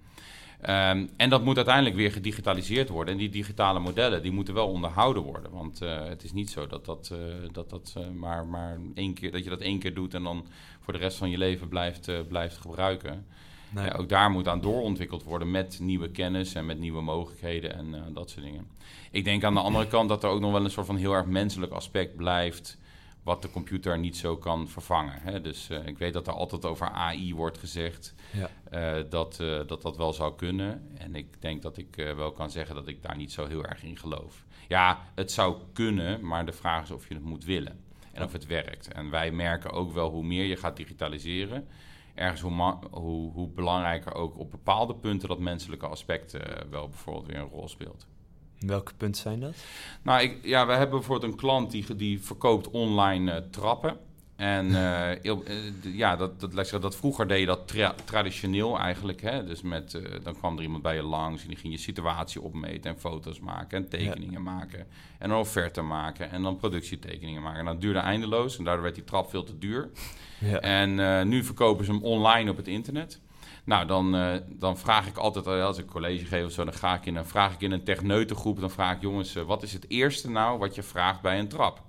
[0.61, 3.15] Um, en dat moet uiteindelijk weer gedigitaliseerd worden.
[3.15, 5.51] En die digitale modellen die moeten wel onderhouden worden.
[5.53, 7.19] Want uh, het is niet zo dat, dat, uh,
[7.53, 10.47] dat, dat maar, maar één keer, dat je dat één keer doet en dan
[10.87, 13.27] voor de rest van je leven blijft, blijft gebruiken.
[13.71, 13.93] Nee.
[13.93, 18.31] ook daar moet aan doorontwikkeld worden met nieuwe kennis en met nieuwe mogelijkheden en dat
[18.31, 18.67] soort dingen.
[19.11, 21.13] Ik denk aan de andere kant dat er ook nog wel een soort van heel
[21.13, 22.79] erg menselijk aspect blijft
[23.23, 25.19] wat de computer niet zo kan vervangen.
[25.21, 25.41] Hè?
[25.41, 28.51] Dus uh, ik weet dat er altijd over AI wordt gezegd ja.
[28.99, 30.91] uh, dat, uh, dat dat wel zou kunnen.
[30.99, 33.83] En ik denk dat ik wel kan zeggen dat ik daar niet zo heel erg
[33.83, 34.45] in geloof.
[34.69, 37.86] Ja, het zou kunnen, maar de vraag is of je het moet willen
[38.17, 38.93] en of het werkt.
[38.93, 41.67] En wij merken ook wel hoe meer je gaat digitaliseren,
[42.15, 46.37] ergens hoe, hoe, hoe belangrijker ook op bepaalde punten dat menselijke aspect
[46.71, 48.07] wel bijvoorbeeld weer een rol speelt.
[48.59, 49.55] Welke punten zijn dat?
[50.03, 53.97] Nou, ik, ja, we hebben bijvoorbeeld een klant die, die verkoopt online eh, trappen.
[54.37, 55.37] En eh, eh,
[55.83, 59.21] ja, dat, dat, dat vroeger deed je dat tra- traditioneel eigenlijk.
[59.21, 59.45] Hè?
[59.45, 62.41] Dus met, eh, dan kwam er iemand bij je langs en die ging je situatie
[62.41, 64.87] opmeten en foto's maken en tekeningen maken.
[65.19, 67.59] En een offerte maken en dan productietekeningen maken.
[67.59, 69.91] En dat duurde eindeloos en daardoor werd die trap veel te duur.
[70.39, 70.61] Ja.
[70.61, 73.21] En nu verkopen ze hem online op het internet.
[73.65, 77.07] Nou, dan, dan vraag ik altijd, als ik college geef of zo, dan, ga ik
[77.07, 80.31] in, dan vraag ik in een techneutengroep, dan vraag ik, jongens, wat is het eerste
[80.31, 81.83] nou wat je vraagt bij een trap?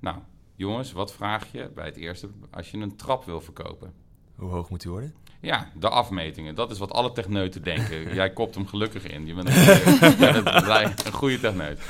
[0.00, 0.16] Nou,
[0.60, 3.92] jongens, wat vraag je bij het eerste als je een trap wil verkopen?
[4.36, 5.14] Hoe hoog moet die worden?
[5.40, 6.54] Ja, de afmetingen.
[6.54, 8.14] Dat is wat alle techneuten denken.
[8.14, 9.26] Jij kopt hem gelukkig in.
[9.26, 9.54] Je bent een
[10.62, 11.80] goede, een goede techneut.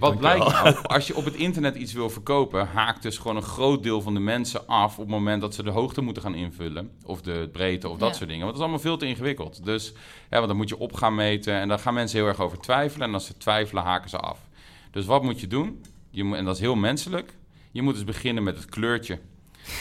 [0.00, 0.76] Wat blijkt nou?
[0.82, 4.14] Als je op het internet iets wil verkopen, haakt dus gewoon een groot deel van
[4.14, 6.90] de mensen af op het moment dat ze de hoogte moeten gaan invullen.
[7.04, 8.14] Of de breedte of dat Ja.
[8.14, 8.44] soort dingen.
[8.44, 9.64] Want dat is allemaal veel te ingewikkeld.
[9.64, 9.92] Dus
[10.30, 12.58] ja, want dan moet je op gaan meten en daar gaan mensen heel erg over
[12.58, 13.08] twijfelen.
[13.08, 14.38] En als ze twijfelen, haken ze af.
[14.90, 15.84] Dus wat moet je doen?
[16.10, 17.34] Je moet, en dat is heel menselijk.
[17.74, 19.18] Je moet dus beginnen met het kleurtje.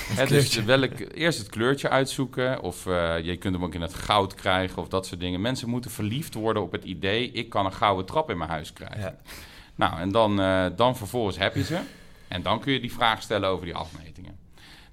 [0.07, 2.61] Hè, dus welk, eerst het kleurtje uitzoeken.
[2.61, 5.41] Of eh, je kunt hem ook in het goud krijgen of dat soort dingen.
[5.41, 7.31] Mensen moeten verliefd worden op het idee...
[7.31, 8.99] ik kan een gouden trap in mijn huis krijgen.
[8.99, 9.15] Ja.
[9.75, 11.79] Nou, en dan, eh, dan vervolgens heb je ze.
[12.27, 14.37] En dan kun je die vraag stellen over die afmetingen.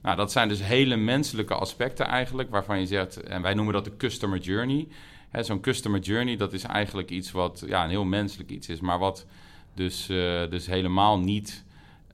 [0.02, 2.50] Nou, dat zijn dus hele menselijke aspecten eigenlijk...
[2.50, 4.88] waarvan je zegt, en wij noemen dat de customer journey...
[5.40, 8.80] Zo'n customer journey, dat is eigenlijk iets wat ja, een heel menselijk iets is...
[8.80, 9.26] maar wat
[9.74, 11.64] dus, eh, dus helemaal niet...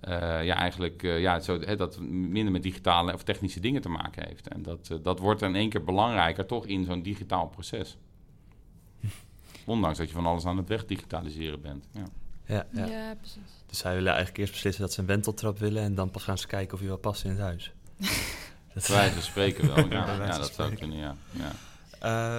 [0.06, 3.88] eh, ja, eigenlijk uh, ja, zo, hè, dat minder met digitale of technische dingen te
[3.88, 4.48] maken heeft.
[4.48, 7.96] En dat, uh, dat wordt in één keer belangrijker toch in zo'n digitaal proces.
[9.64, 11.88] Ondanks dat je van alles aan het wegdigitaliseren bent.
[11.90, 12.04] Ja.
[12.44, 12.86] Ja, ja.
[12.86, 13.64] Ja, precies.
[13.66, 16.38] Dus zij willen eigenlijk eerst beslissen dat ze een wenteltrap willen en dan pas gaan
[16.38, 17.72] ze kijken of hij wel past in het huis.
[18.74, 19.88] dat wij ze spreken wel.
[19.88, 21.16] Ja, Ja, ja dat zou kunnen, ja.
[21.30, 21.52] ja.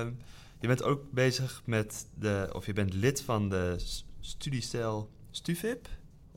[0.03, 0.11] Uh,
[0.59, 3.75] je bent ook bezig met de, of je bent lid van de
[4.19, 5.87] studiestijl Stuvip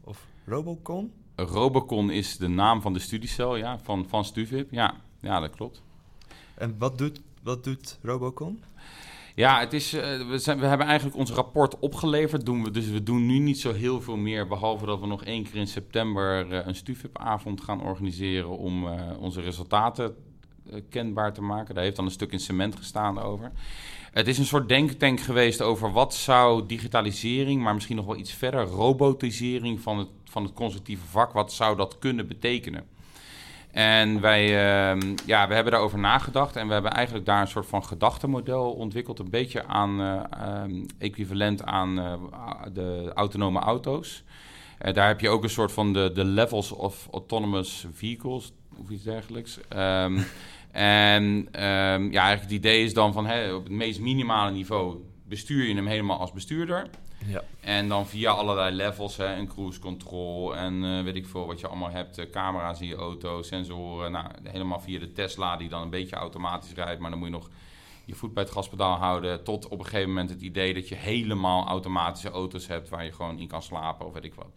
[0.01, 1.13] of Robocon?
[1.37, 4.71] Robocon is de naam van de studiecel, ja, van, van Stuvip.
[4.71, 5.83] Ja, ja, dat klopt.
[6.55, 8.63] En wat doet, wat doet Robocon?
[9.35, 12.47] Ja, het is, uh, we, zijn, we hebben eigenlijk ons rapport opgeleverd.
[12.47, 14.47] Doen we, dus we doen nu niet zo heel veel meer.
[14.47, 18.93] Behalve dat we nog één keer in september uh, een Stuvip-avond gaan organiseren om uh,
[19.19, 20.15] onze resultaten
[20.89, 21.75] kenbaar te maken.
[21.75, 23.53] Daar heeft dan een stuk in cement gestaan over.
[24.11, 28.33] Het is een soort denktank geweest over wat zou digitalisering, maar misschien nog wel iets
[28.33, 32.87] verder, robotisering van het, van het constructieve vak, wat zou dat kunnen betekenen?
[33.71, 37.67] En wij, uh, ja, we hebben daarover nagedacht en we hebben eigenlijk daar een soort
[37.67, 40.23] van gedachtenmodel ontwikkeld, een beetje aan uh,
[40.63, 42.13] um, equivalent aan uh,
[42.73, 44.25] de autonome auto's.
[44.83, 48.91] Uh, daar heb je ook een soort van de, de levels of autonomous vehicles of
[48.91, 49.59] iets dergelijks.
[49.77, 50.25] Um,
[50.73, 55.05] en um, ja, eigenlijk het idee is dan van hè, op het meest minimale niveau
[55.25, 56.91] bestuur je hem helemaal als bestuurder.
[57.27, 57.43] Ja.
[57.61, 61.61] En dan via allerlei levels, hè, een cruise control en uh, weet ik veel wat
[61.61, 62.19] je allemaal hebt.
[62.19, 64.13] Uh, camera's in je auto, sensoren.
[64.13, 67.01] Nou, helemaal via de Tesla die dan een beetje automatisch rijdt.
[67.01, 67.51] Maar dan moet je nog
[68.05, 69.45] je voet bij het gaspedaal houden.
[69.45, 73.13] Tot op een gegeven moment het idee dat je helemaal automatische auto's hebt waar je
[73.13, 74.53] gewoon in kan slapen of weet ik wat.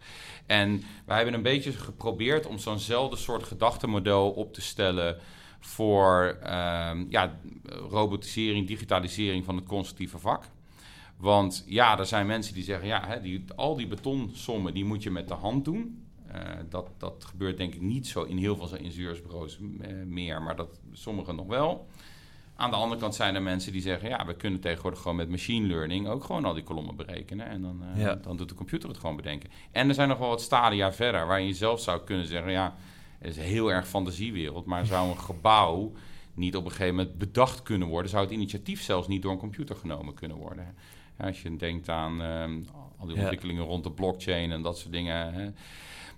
[0.46, 5.18] En wij hebben een beetje geprobeerd om zo'nzelfde soort gedachtenmodel op te stellen
[5.64, 7.38] voor um, ja,
[7.88, 10.44] robotisering, digitalisering van het constructieve vak.
[11.16, 15.02] Want ja, er zijn mensen die zeggen, ja, hè, die, al die betonsommen die moet
[15.02, 16.04] je met de hand doen.
[16.34, 20.56] Uh, dat, dat gebeurt denk ik niet zo in heel veel ingenieursbureaus uh, meer, maar
[20.56, 21.86] dat sommigen nog wel.
[22.56, 25.28] Aan de andere kant zijn er mensen die zeggen, ja, we kunnen tegenwoordig gewoon met
[25.28, 27.46] machine learning ook gewoon al die kolommen berekenen.
[27.46, 28.14] En dan, uh, ja.
[28.14, 29.50] dan doet de computer het gewoon bedenken.
[29.70, 32.74] En er zijn nog wel wat stadia verder waar je zelf zou kunnen zeggen, ja,
[33.24, 35.92] het is heel erg fantasiewereld, maar zou een gebouw
[36.34, 38.10] niet op een gegeven moment bedacht kunnen worden?
[38.10, 40.74] Zou het initiatief zelfs niet door een computer genomen kunnen worden?
[41.18, 42.66] Ja, als je denkt aan um,
[42.98, 43.68] al die ontwikkelingen ja.
[43.68, 45.34] rond de blockchain en dat soort dingen.
[45.34, 45.50] Hè.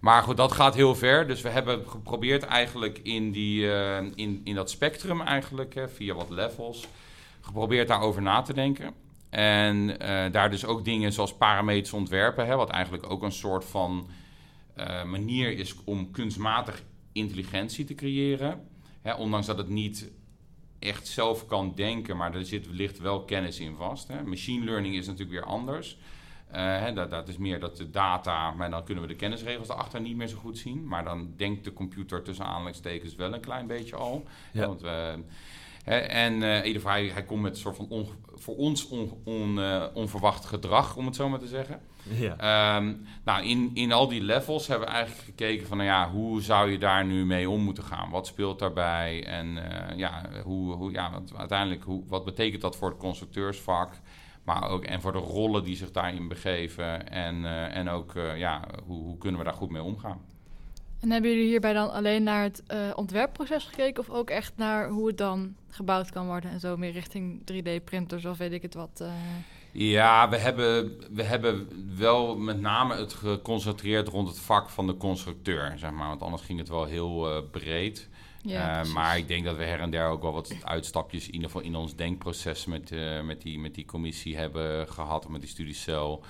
[0.01, 1.27] Maar goed, dat gaat heel ver.
[1.27, 6.14] Dus we hebben geprobeerd eigenlijk in, die, uh, in, in dat spectrum eigenlijk, hè, via
[6.14, 6.87] wat levels,
[7.40, 8.95] geprobeerd daarover na te denken.
[9.31, 9.97] En uh,
[10.33, 14.09] daar dus ook dingen zoals parameters ontwerpen, hè, wat eigenlijk ook een soort van
[14.77, 16.83] uh, manier is om kunstmatig
[17.16, 18.68] intelligentie te creëren.
[19.02, 20.11] Hè, ondanks dat het niet
[20.79, 24.09] echt zelf kan denken, maar er zit wellicht wel kennis in vast.
[24.09, 24.22] Hè.
[24.22, 25.98] Machine learning is natuurlijk weer anders.
[26.48, 29.68] Uh, hè, dat, dat, is meer dat de data, maar dan kunnen we de kennisregels
[29.68, 30.88] erachter niet meer zo goed zien.
[30.88, 34.24] Maar dan denkt de computer tussen aanhalingstekens wel een klein beetje al.
[34.52, 34.66] Ja.
[34.66, 35.14] Want, uh,
[35.92, 39.61] en uh, ieder geval, hij, hij komt met een soort van voor ons on, on,
[39.94, 41.81] onverwacht gedrag, om het zo maar te zeggen.
[42.03, 42.77] Ja.
[42.77, 46.42] Um, nou, in, in al die levels hebben we eigenlijk gekeken van, nou ja, hoe
[46.42, 48.11] zou je daar nu mee om moeten gaan?
[48.11, 49.25] Wat speelt daarbij?
[49.25, 53.92] En uh, ja, hoe, hoe, ja, want uiteindelijk, hoe, wat betekent dat voor het constructeursvak?
[54.46, 57.11] Maar ook, en voor de rollen die zich daarin begeven.
[57.11, 60.20] En, eh, en ook, eh, ja, hoe, hoe kunnen we daar goed mee omgaan?
[61.00, 64.88] En hebben jullie hierbij dan alleen naar het uh, ontwerpproces gekeken of ook echt naar
[64.88, 68.74] hoe het dan gebouwd kan worden en zo meer richting 3D-printers of weet ik het
[68.74, 68.98] wat?
[69.02, 69.09] Uh...
[69.72, 74.96] Ja, we hebben, we hebben wel met name het geconcentreerd rond het vak van de
[74.96, 76.09] constructeur, zeg maar.
[76.09, 78.09] Want anders ging het wel heel uh, breed.
[78.42, 81.50] Ja, maar ik denk dat we her en der ook wel wat uitstapjes in ieder
[81.50, 86.24] geval in ons denkproces met, met, die, met die commissie hebben gehad, met die studiecel.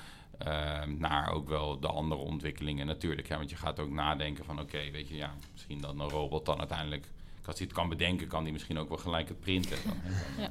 [0.46, 3.28] Uh, naar ook wel de andere ontwikkelingen natuurlijk.
[3.28, 6.46] Ja, want je gaat ook nadenken van oké, weet je, ja, misschien dat een robot
[6.46, 7.06] dan uiteindelijk,
[7.46, 9.78] als hij het kan bedenken, kan die misschien ook wel gelijk het printen.
[9.84, 10.50] Dan, dan, ja.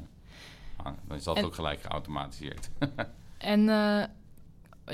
[0.75, 2.69] ah, dan is dat ook gelijk geautomatiseerd.
[3.37, 4.03] en uh,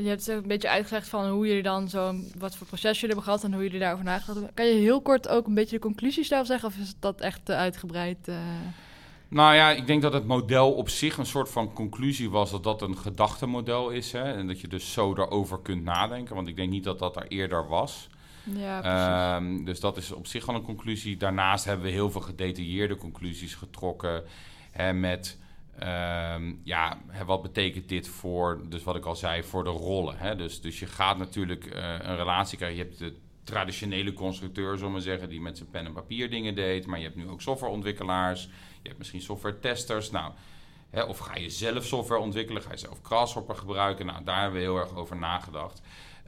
[0.04, 3.23] je hebt een beetje uitgelegd van hoe jullie dan zo, wat voor proces jullie hebben
[3.23, 4.54] gehad en hoe jullie daarover nagedacht hebben.
[4.54, 7.45] Kan je heel kort ook een beetje de conclusies daarover zeggen of is dat echt
[7.45, 8.32] te uitgebreid?
[9.32, 12.63] Nou ja, ik denk dat het model op zich een soort van conclusie was dat
[12.63, 14.12] dat een gedachtenmodel is.
[14.12, 14.34] Hè?
[14.34, 16.36] En dat je dus zo daarover kunt nadenken.
[16.36, 18.10] Want ik denk niet dat dat er eerder was.
[18.44, 21.17] Ja, um, dus dat is op zich al een conclusie.
[21.17, 24.24] Daarnaast hebben we heel veel gedetailleerde conclusies getrokken.
[24.72, 25.38] Hè, met
[25.84, 30.17] um, ja, wat betekent dit voor, dus wat ik al zei, voor de rollen.
[30.17, 30.36] Hè?
[30.36, 32.78] Dus, dus je gaat natuurlijk uh, een relatie krijgen.
[32.78, 36.56] Je hebt de traditionele constructeur, zullen we zeggen, die met zijn pen en papier dingen
[36.56, 36.86] deed.
[36.86, 38.50] Maar je hebt nu ook softwareontwikkelaars.
[38.82, 40.12] Je hebt misschien software testers.
[40.12, 40.32] Nou,
[40.89, 42.62] hè, of ga je zelf software ontwikkelen?
[42.62, 44.06] Ga je zelf Grasshopper gebruiken?
[44.06, 45.82] Nou, daar hebben we heel erg over nagedacht.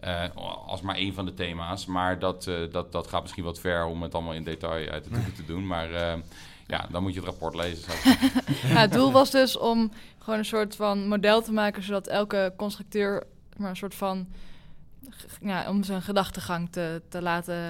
[0.03, 0.23] Uh,
[0.65, 1.85] als maar één van de thema's.
[1.85, 5.03] Maar dat, uh, dat, dat gaat misschien wat ver om het allemaal in detail uit
[5.03, 5.67] de doeken te doen.
[5.67, 6.13] Maar uh,
[6.67, 7.93] ja, dan moet je het rapport lezen.
[8.67, 11.83] ja, het doel was dus om gewoon een soort van model te maken...
[11.83, 13.23] zodat elke constructeur
[13.57, 14.27] maar een soort van...
[15.41, 17.69] Ja, om zijn gedachtegang te, te laten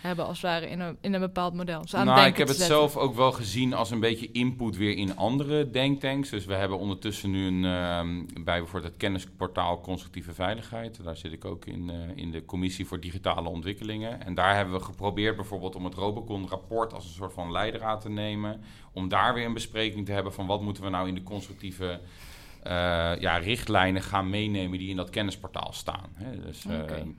[0.00, 1.80] hebben als het ware in een, in een bepaald model.
[1.82, 5.16] Dus nou, ik heb het zelf ook wel gezien als een beetje input weer in
[5.16, 6.30] andere denktanks.
[6.30, 11.04] Dus we hebben ondertussen nu een, uh, bij bijvoorbeeld het kennisportaal Constructieve Veiligheid.
[11.04, 14.24] Daar zit ik ook in, uh, in de commissie voor digitale ontwikkelingen.
[14.24, 18.10] En daar hebben we geprobeerd bijvoorbeeld om het Robocon-rapport als een soort van leidraad te
[18.10, 18.60] nemen.
[18.92, 22.00] Om daar weer een bespreking te hebben van wat moeten we nou in de constructieve...
[22.66, 22.72] Uh,
[23.20, 26.08] ja, richtlijnen gaan meenemen die in dat kennisportaal staan.
[26.14, 26.40] Hè.
[26.40, 27.14] Dus, okay.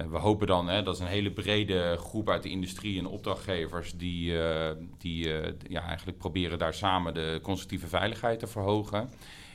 [0.00, 3.06] Uh, we hopen dan, hè, dat is een hele brede groep uit de industrie en
[3.06, 9.10] opdrachtgevers die, uh, die uh, ja, eigenlijk proberen daar samen de constructieve veiligheid te verhogen.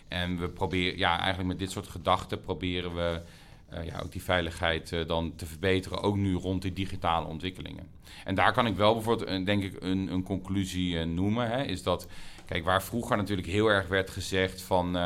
[0.08, 3.22] En we proberen, ja, eigenlijk met dit soort gedachten proberen we
[3.84, 7.88] ja, ook die veiligheid dan te verbeteren, ook nu rond die digitale ontwikkelingen.
[8.26, 12.08] En daar kan ik wel bijvoorbeeld, denk ik, een, een conclusie noemen, hè, is dat,
[12.46, 14.98] kijk, waar vroeger natuurlijk heel erg werd gezegd van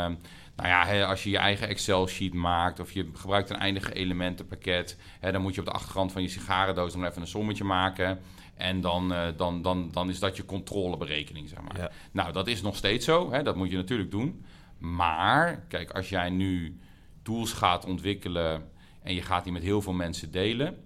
[0.55, 5.31] nou ja, als je je eigen Excel-sheet maakt of je gebruikt een eindige elementenpakket, hè,
[5.31, 8.19] dan moet je op de achtergrond van je sigarendoos nog even een sommetje maken.
[8.55, 11.91] En dan, uh, dan, dan, dan is dat je controleberekening, zeg maar.
[12.11, 13.31] Nou, dat is nog steeds zo.
[13.31, 14.45] Hè, dat moet je natuurlijk doen.
[14.77, 16.79] Maar, kijk, als jij nu
[17.21, 18.69] tools gaat ontwikkelen
[19.03, 20.77] en je gaat die met heel veel mensen delen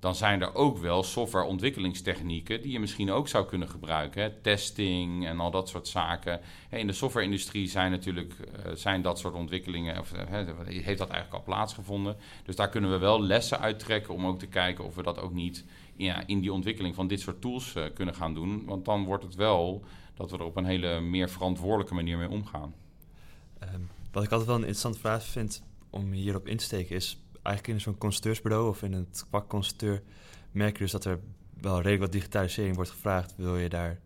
[0.00, 4.22] dan zijn er ook wel softwareontwikkelingstechnieken die je misschien ook zou kunnen gebruiken.
[4.22, 4.30] Hè?
[4.30, 6.40] Testing en al dat soort zaken.
[6.70, 10.20] In de softwareindustrie zijn natuurlijk uh, zijn dat soort ontwikkelingen, of uh,
[10.66, 12.16] heeft dat eigenlijk al plaatsgevonden.
[12.44, 15.32] Dus daar kunnen we wel lessen uittrekken om ook te kijken of we dat ook
[15.32, 15.64] niet
[15.96, 18.64] ja, in die ontwikkeling van dit soort tools uh, kunnen gaan doen.
[18.64, 19.84] Want dan wordt het wel
[20.14, 22.74] dat we er op een hele meer verantwoordelijke manier mee omgaan.
[23.74, 27.18] Um, wat ik altijd wel een interessante vraag vind om hierop in te steken is
[27.42, 30.02] eigenlijk in zo'n constructeursbureau of in het vak constructeur
[30.50, 31.20] merk je dus dat er
[31.60, 33.34] wel redelijk wat digitalisering wordt gevraagd.
[33.36, 33.98] Wil je daar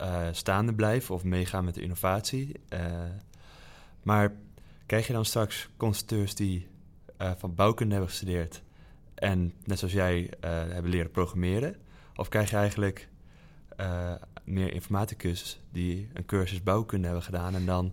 [0.00, 2.60] uh, staande blijven of meegaan met de innovatie?
[2.68, 2.80] Uh,
[4.02, 4.32] maar
[4.86, 6.68] krijg je dan straks constructeurs die
[7.20, 8.62] uh, van bouwkunde hebben gestudeerd
[9.14, 11.76] en net zoals jij hebben leren programmeren?
[12.16, 13.08] Of krijg je eigenlijk
[14.44, 17.92] meer informaticus die een cursus bouwkunde hebben gedaan en dan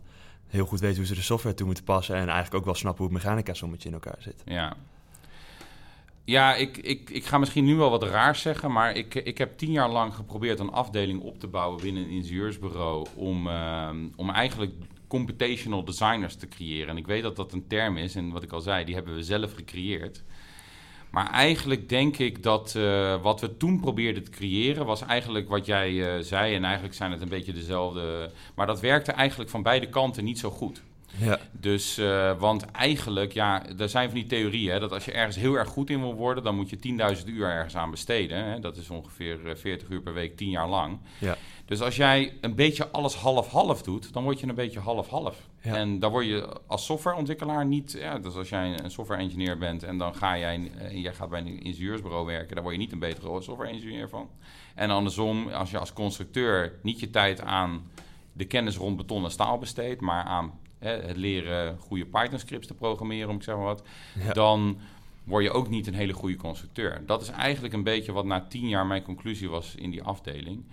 [0.52, 2.16] heel goed weten hoe ze de software toe moeten passen.
[2.16, 4.42] En eigenlijk ook wel snappen hoe het mechanica-sommetje in elkaar zit.
[4.46, 4.76] Ja.
[6.24, 9.58] Ja, ik, ik, ik ga misschien nu wel wat raar zeggen, maar ik, ik heb
[9.58, 14.30] tien jaar lang geprobeerd een afdeling op te bouwen binnen een ingenieursbureau om, uh, om
[14.30, 14.74] eigenlijk
[15.08, 16.90] computational designers te creëren.
[16.90, 19.16] En ik weet dat dat een term is en wat ik al zei, die hebben
[19.16, 20.24] we zelf gecreëerd.
[21.12, 25.66] Maar eigenlijk denk ik dat uh, wat we toen probeerden te creëren was eigenlijk wat
[25.66, 26.56] jij uh, zei.
[26.56, 28.32] En eigenlijk zijn het een beetje dezelfde.
[28.56, 30.82] Maar dat werkte eigenlijk van beide kanten niet zo goed.
[31.18, 31.40] Ja.
[31.52, 34.72] Dus, uh, want eigenlijk, ja, er zijn van die theorieën...
[34.72, 36.44] Hè, dat als je ergens heel erg goed in wil worden...
[36.44, 38.46] dan moet je 10.000 uur ergens aan besteden.
[38.46, 38.60] Hè.
[38.60, 41.00] Dat is ongeveer 40 uur per week, 10 jaar lang.
[41.20, 41.38] Ja.
[41.66, 44.14] Dus als jij een beetje alles half-half doet...
[44.14, 45.50] dan word je een beetje half-half.
[45.62, 45.76] Ja.
[45.76, 47.92] En dan word je als softwareontwikkelaar niet...
[47.92, 49.84] Ja, dus als jij een software-engineer bent...
[49.84, 52.54] en dan ga jij, en jij gaat bij een ingenieursbureau werken...
[52.56, 54.30] dan word je niet een betere software-engineer van.
[54.76, 57.92] En andersom, als je als constructeur niet je tijd aan
[58.34, 60.02] de kennis rond beton en staal besteedt...
[60.02, 63.84] maar aan hè, het leren goede Python-scripts te programmeren, om ik zeg maar wat,
[64.20, 64.34] Ja.
[64.34, 64.78] dan
[65.24, 67.04] word je ook niet een hele goede constructeur.
[67.06, 70.64] Dat is eigenlijk een beetje wat na tien jaar mijn conclusie was in die afdeling.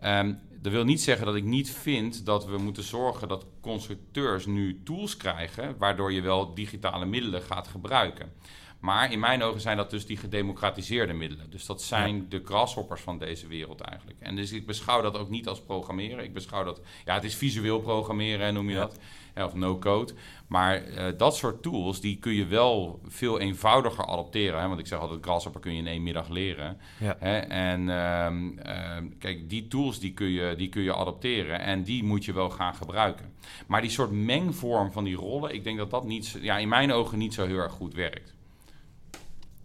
[0.00, 0.34] Ehm,
[0.66, 4.82] dat wil niet zeggen dat ik niet vind dat we moeten zorgen dat constructeurs nu
[4.84, 8.32] tools krijgen, waardoor je wel digitale middelen gaat gebruiken.
[8.80, 11.50] Maar in mijn ogen zijn dat dus die gedemocratiseerde middelen.
[11.50, 14.20] Dus dat zijn de grasshoppers van deze wereld eigenlijk.
[14.20, 16.24] En dus ik beschouw dat ook niet als programmeren.
[16.24, 18.80] Ik beschouw dat, ja, het is visueel programmeren, noem je Ja.
[18.80, 18.98] dat.
[19.44, 20.12] Of no-code.
[20.46, 24.60] Maar eh, dat soort tools, die kun je wel veel eenvoudiger adopteren.
[24.60, 24.68] Hè?
[24.68, 26.78] Want ik zeg altijd, Grasshopper kun je in één middag leren.
[26.98, 27.16] Ja.
[27.18, 27.38] Hè?
[27.38, 31.60] En ehm, ehm, kijk, die tools die kun, je, die kun je adopteren.
[31.60, 33.32] En die moet je wel gaan gebruiken.
[33.66, 36.92] Maar die soort mengvorm van die rollen, ik denk dat dat niet, ja, in mijn
[36.92, 38.35] ogen niet zo heel erg goed werkt.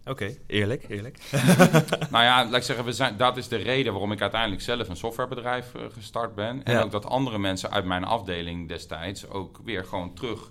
[0.04, 1.18] Oké, eerlijk, eerlijk.
[2.10, 4.88] nou ja, laat ik zeggen, we zijn, dat is de reden waarom ik uiteindelijk zelf
[4.88, 6.64] een softwarebedrijf eh, gestart ben.
[6.64, 6.80] En Ja.
[6.82, 10.50] ook dat andere mensen uit mijn afdeling destijds ook weer gewoon terug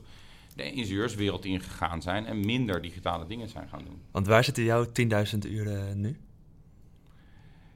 [0.55, 4.01] de ingenieurswereld ingegaan zijn en minder digitale dingen zijn gaan doen.
[4.11, 4.91] Want waar zitten jouw 10.000
[5.51, 6.19] uren nu?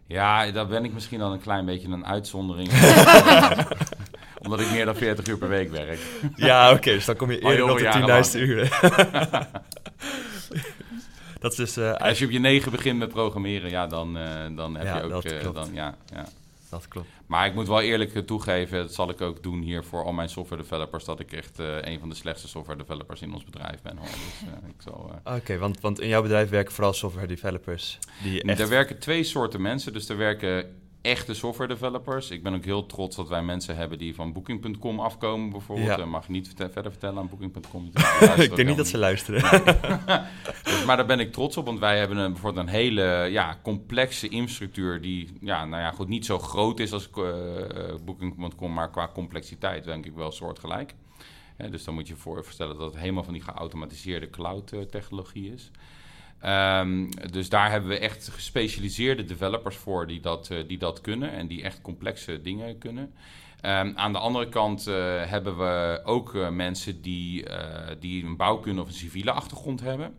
[0.07, 2.69] Ja, daar ben ik misschien dan een klein beetje een uitzondering.
[4.43, 5.99] Omdat ik meer dan 40 uur per week werk.
[6.35, 8.69] Ja, oké, dus dan kom je Oh, eerder joh, op de 10.000 uren.
[11.45, 11.97] Dat is dus...
[11.97, 15.03] Als je op je negen begint met programmeren, ja, dan, eh, dan heb Ja, je
[15.03, 15.09] ook...
[15.09, 15.55] dat eh, klopt.
[15.55, 16.27] dan, ja, ja.
[16.69, 17.07] dat klopt.
[17.25, 20.29] Maar ik moet wel eerlijk toegeven, dat zal ik ook doen hier voor al mijn
[20.29, 23.97] software developers, dat ik echt een van de slechtste software developers in ons bedrijf ben.
[23.97, 24.07] Hoor.
[24.07, 28.59] Dus, ik zal, Oké, want, want in jouw bedrijf werken vooral software developers die echt...
[28.59, 29.93] Er werken twee soorten mensen.
[29.93, 32.31] Dus er werken echte software developers.
[32.31, 35.87] Ik ben ook heel trots dat wij mensen hebben die van Booking.com afkomen bijvoorbeeld.
[35.87, 35.95] Ja.
[35.95, 37.85] Dat mag niet verte- verder vertellen aan Booking.com.
[38.37, 39.41] ik denk niet dat ze luisteren.
[40.63, 43.59] Dus, maar daar ben ik trots op, want wij hebben een, bijvoorbeeld een hele ja,
[43.63, 47.23] complexe infrastructuur die ja, nou ja, goed, niet zo groot is als eh,
[48.05, 50.95] Booking.com, maar qua complexiteit denk ik wel soortgelijk.
[51.55, 55.71] Hè, dus dan moet je je voorstellen dat het helemaal van die geautomatiseerde cloud-technologie is.
[56.39, 61.31] Ehm, dus daar hebben we echt gespecialiseerde developers voor die dat, eh, die dat kunnen
[61.31, 63.13] en die echt complexe dingen kunnen.
[63.61, 67.45] Ehm, aan de andere kant eh, hebben we ook eh, mensen die,
[67.99, 70.15] die een bouwkunde of een civiele achtergrond hebben.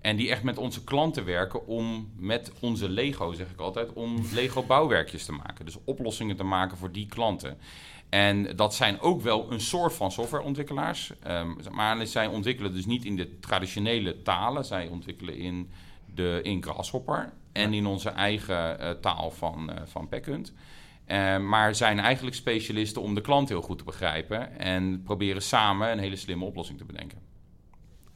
[0.00, 4.24] En die echt met onze klanten werken om met onze Lego, zeg ik altijd, om
[4.32, 5.64] Lego bouwwerkjes te maken.
[5.64, 7.58] Dus oplossingen te maken voor die klanten.
[8.12, 11.12] En dat zijn ook wel een soort van softwareontwikkelaars.
[11.22, 14.64] Ehm, maar zij ontwikkelen dus niet in de traditionele talen.
[14.64, 15.70] Zij ontwikkelen in,
[16.14, 20.52] de, in Grasshopper en in onze eigen eh, taal van, eh van Packhunt.
[21.04, 24.58] Eh, maar zijn eigenlijk specialisten om de klant heel goed te begrijpen.
[24.58, 27.18] En proberen samen een hele slimme oplossing te bedenken.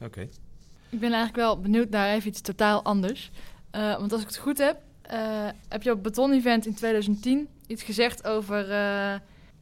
[0.01, 0.21] Oké.
[0.89, 3.31] Ik ben eigenlijk wel benieuwd naar even iets totaal anders.
[3.71, 5.19] Eh, want als ik het goed heb, eh,
[5.69, 9.15] heb je op het Beton Event in 2010 iets gezegd over eh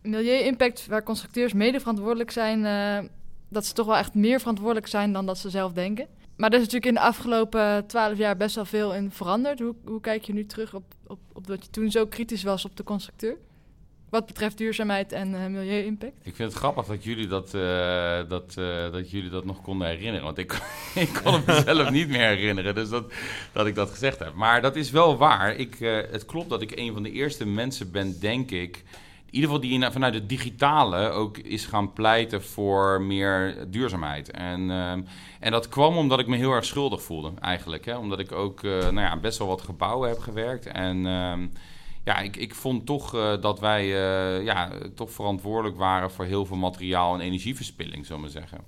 [0.06, 2.66] milieu-impact, waar constructeurs mede verantwoordelijk zijn.
[2.66, 3.10] eh,
[3.50, 6.08] dat ze toch wel echt meer verantwoordelijk zijn dan dat ze zelf denken.
[6.36, 9.60] Maar er is natuurlijk in de afgelopen twaalf jaar best wel veel in veranderd.
[9.60, 12.66] Hoe, hoe kijk je nu terug op, op, op dat je toen zo kritisch was
[12.66, 13.38] op de constructeur?
[14.10, 16.14] Wat betreft duurzaamheid en eh, milieu-impact.
[16.24, 18.54] Ik vind het grappig dat jullie dat, eh, dat,
[18.92, 20.24] dat, jullie dat nog konden herinneren.
[20.24, 20.62] Want ik,
[20.96, 23.14] ik kon het mezelf niet meer herinneren dus dat,
[23.52, 24.34] dat ik dat gezegd heb.
[24.34, 25.56] Maar dat is wel waar.
[25.56, 25.76] Ik,
[26.12, 28.84] het klopt dat ik een van de eerste mensen ben, denk ik...
[29.36, 34.32] Ieder geval die vanuit het digitale ook is gaan pleiten voor meer duurzaamheid.
[34.32, 35.02] En, ehm,
[35.40, 37.86] en dat kwam omdat ik me heel erg schuldig voelde eigenlijk.
[37.86, 37.98] Hè?
[37.98, 40.66] Omdat ik ook eh, nou ja, best wel wat gebouwen heb gewerkt.
[40.66, 41.06] En...
[41.06, 41.48] ehm,
[42.04, 46.46] ja, ik, ik vond toch eh, dat wij eh, ja, toch verantwoordelijk waren voor heel
[46.46, 48.60] veel materiaal en energieverspilling, zullen we zeggen.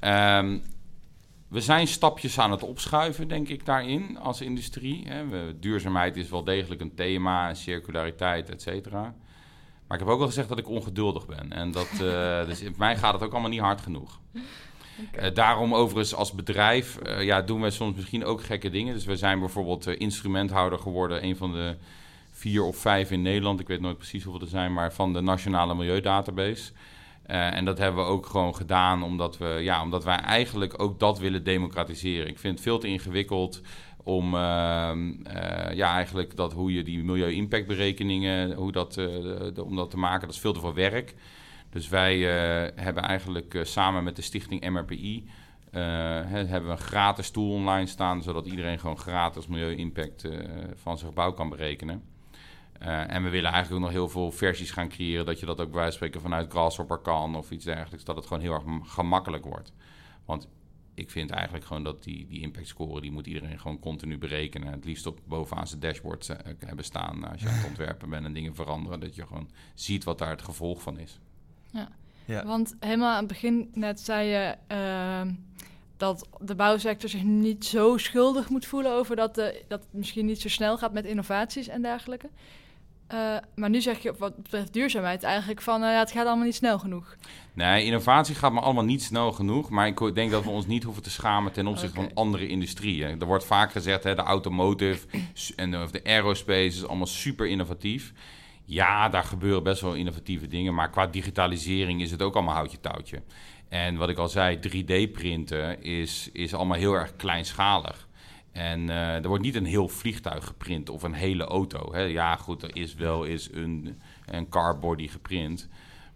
[0.00, 0.58] Ehm,
[1.48, 5.06] we zijn stapjes aan het opschuiven, denk ik, daarin als industrie.
[5.60, 9.14] Duurzaamheid is wel degelijk een thema, circulariteit, et cetera.
[9.86, 11.52] Maar ik heb ook al gezegd dat ik ongeduldig ben.
[11.52, 14.20] En dat, eh, dus mij gaat het ook allemaal niet hard genoeg.
[15.12, 18.94] Eh, daarom overigens als bedrijf eh, ja, doen wij soms misschien ook gekke dingen.
[18.94, 21.76] Dus we zijn bijvoorbeeld instrumenthouder geworden, een van de
[22.30, 23.60] vier of vijf in Nederland.
[23.60, 26.72] Ik weet nooit precies hoeveel er zijn, maar van de Nationale Milieudatabase.
[27.26, 31.18] En dat hebben we ook gewoon gedaan omdat, we, ja, omdat wij eigenlijk ook dat
[31.18, 32.28] willen democratiseren.
[32.28, 33.60] Ik vind het veel te ingewikkeld
[34.06, 39.90] om ehm, eh, ja, eigenlijk dat hoe je die milieu-impactberekeningen, hoe dat, eh, om dat
[39.90, 41.14] te maken, dat is veel te veel werk.
[41.70, 45.28] Dus wij eh, hebben eigenlijk samen met de stichting MRPI
[45.70, 50.28] hè, hebben we een gratis tool online staan, zodat iedereen gewoon gratis milieu-impact
[50.74, 52.02] van zijn gebouw kan berekenen.
[53.08, 55.80] En we willen eigenlijk nog heel veel versies gaan creëren, dat je dat ook bij
[55.80, 59.44] wijze van spreken vanuit Grasshopper kan of iets dergelijks, dat het gewoon heel erg gemakkelijk
[59.44, 59.72] wordt.
[60.24, 60.48] Want
[60.96, 64.72] ik vind eigenlijk gewoon dat die, die impact score, die moet iedereen gewoon continu berekenen.
[64.72, 68.24] Het liefst op bovenaan zijn dashboard eh, hebben staan als je aan het ontwerpen bent
[68.24, 71.20] en dingen veranderen, dat je gewoon ziet wat daar het gevolg van is.
[72.26, 72.44] Ja.
[72.44, 75.32] Want helemaal aan het begin net zei je ehm,
[75.96, 80.26] dat de bouwsector zich niet zo schuldig moet voelen over dat, de, dat het misschien
[80.26, 82.30] niet zo snel gaat met innovaties en dergelijke.
[83.06, 86.44] Eh, maar nu zeg je wat betreft duurzaamheid eigenlijk van eh, ja, het gaat allemaal
[86.44, 87.16] niet snel genoeg.
[87.52, 89.70] Nee, innovatie gaat maar allemaal niet snel genoeg.
[89.70, 93.20] Maar ik denk dat we ons niet hoeven te schamen ten opzichte van andere industrieën.
[93.20, 95.06] Er wordt vaak gezegd, hè, de automotive
[95.56, 98.12] en de, of de aerospace is allemaal super innovatief.
[98.64, 100.74] Ja, daar gebeuren best wel innovatieve dingen.
[100.74, 103.22] Maar qua digitalisering is het ook allemaal houtje touwtje.
[103.68, 108.05] En wat ik al zei, 3D-printen is, is allemaal heel erg kleinschalig.
[108.56, 111.92] En eh, er wordt niet een heel vliegtuig geprint of een hele auto.
[111.92, 112.00] Hè.
[112.00, 115.68] Ja, goed, er is wel eens een, een carbody geprint.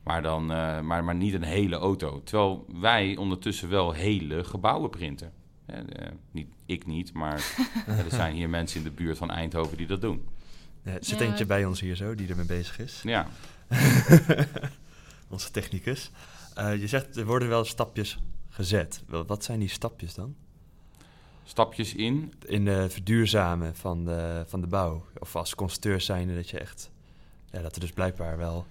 [0.03, 2.23] Maar, dan, eh, maar, maar niet een hele auto.
[2.23, 5.33] Terwijl wij ondertussen wel hele gebouwen printen.
[5.67, 7.35] Hè, eh, niet, ik niet, maar
[7.87, 10.29] er zijn hier mensen in de buurt van Eindhoven die dat doen.
[10.85, 11.25] Ja, er zit Ja.
[11.27, 13.01] eentje bij ons hier zo, die ermee bezig is.
[13.05, 13.27] Ja,
[15.29, 16.11] Onze technicus.
[16.55, 18.19] Eh, je zegt, er worden wel stapjes
[18.49, 19.03] gezet.
[19.07, 20.35] Wel, Wat zijn die stapjes dan?
[21.51, 22.33] Stapjes in.
[22.47, 25.05] In de verduurzamen van de, van de bouw.
[25.19, 26.91] Of als constructeur zijnde dat je echt...
[27.51, 28.67] Ja, dat er dus blijkbaar wel...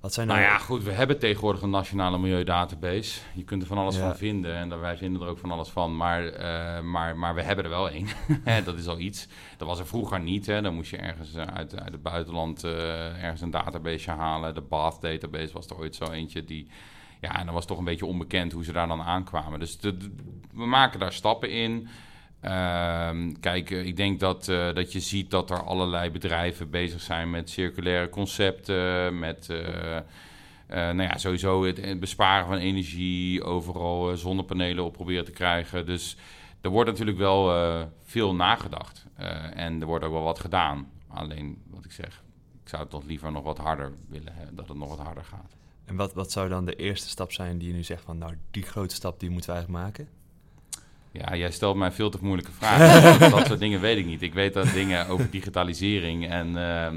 [0.00, 0.52] Wat zijn Nou nou...
[0.52, 3.20] ja, goed, we hebben tegenwoordig een nationale milieudatabase.
[3.34, 4.00] Je kunt er van alles Ja.
[4.00, 5.96] van vinden en daar- wij vinden er ook van alles van.
[5.96, 8.06] Maar, eh, maar, maar we hebben er wel één.
[8.64, 9.26] Dat is al iets.
[9.56, 10.46] Dat was er vroeger niet.
[10.46, 10.62] Hè.
[10.62, 14.54] Dan moest je ergens eh, uit, uit het buitenland eh, ergens een database halen.
[14.54, 16.68] De Bath database was er ooit zo eentje die...
[17.20, 19.58] Ja, en dan was toch een beetje onbekend hoe ze daar dan aankwamen.
[19.58, 19.78] Dus
[20.52, 21.88] we maken daar stappen in.
[22.40, 27.00] Ehm, kijk, eh, ik denk dat, eh, dat je ziet dat er allerlei bedrijven bezig
[27.00, 30.00] zijn met circulaire concepten, met eh,
[30.68, 35.86] nou ja, sowieso het, besparen van energie, overal zonnepanelen op proberen te krijgen.
[35.86, 36.16] Dus
[36.60, 37.52] er wordt natuurlijk wel
[38.02, 39.06] veel nagedacht
[39.54, 40.90] en er wordt ook wel wat gedaan.
[41.08, 42.22] Alleen, wat ik zeg,
[42.62, 45.24] ik zou het toch liever nog wat harder willen, hè, dat het nog wat harder
[45.24, 45.55] gaat.
[45.86, 48.18] En wat, wat zou dan de eerste stap zijn die je nu zegt van...
[48.18, 50.08] Nou, die grote stap die moeten we eigenlijk maken?
[51.20, 53.30] Ja, jij stelt mij veel te moeilijke vragen.
[53.30, 54.22] dat, soort dingen weet ik niet.
[54.22, 56.96] Ik weet dat dingen over digitalisering en ehm,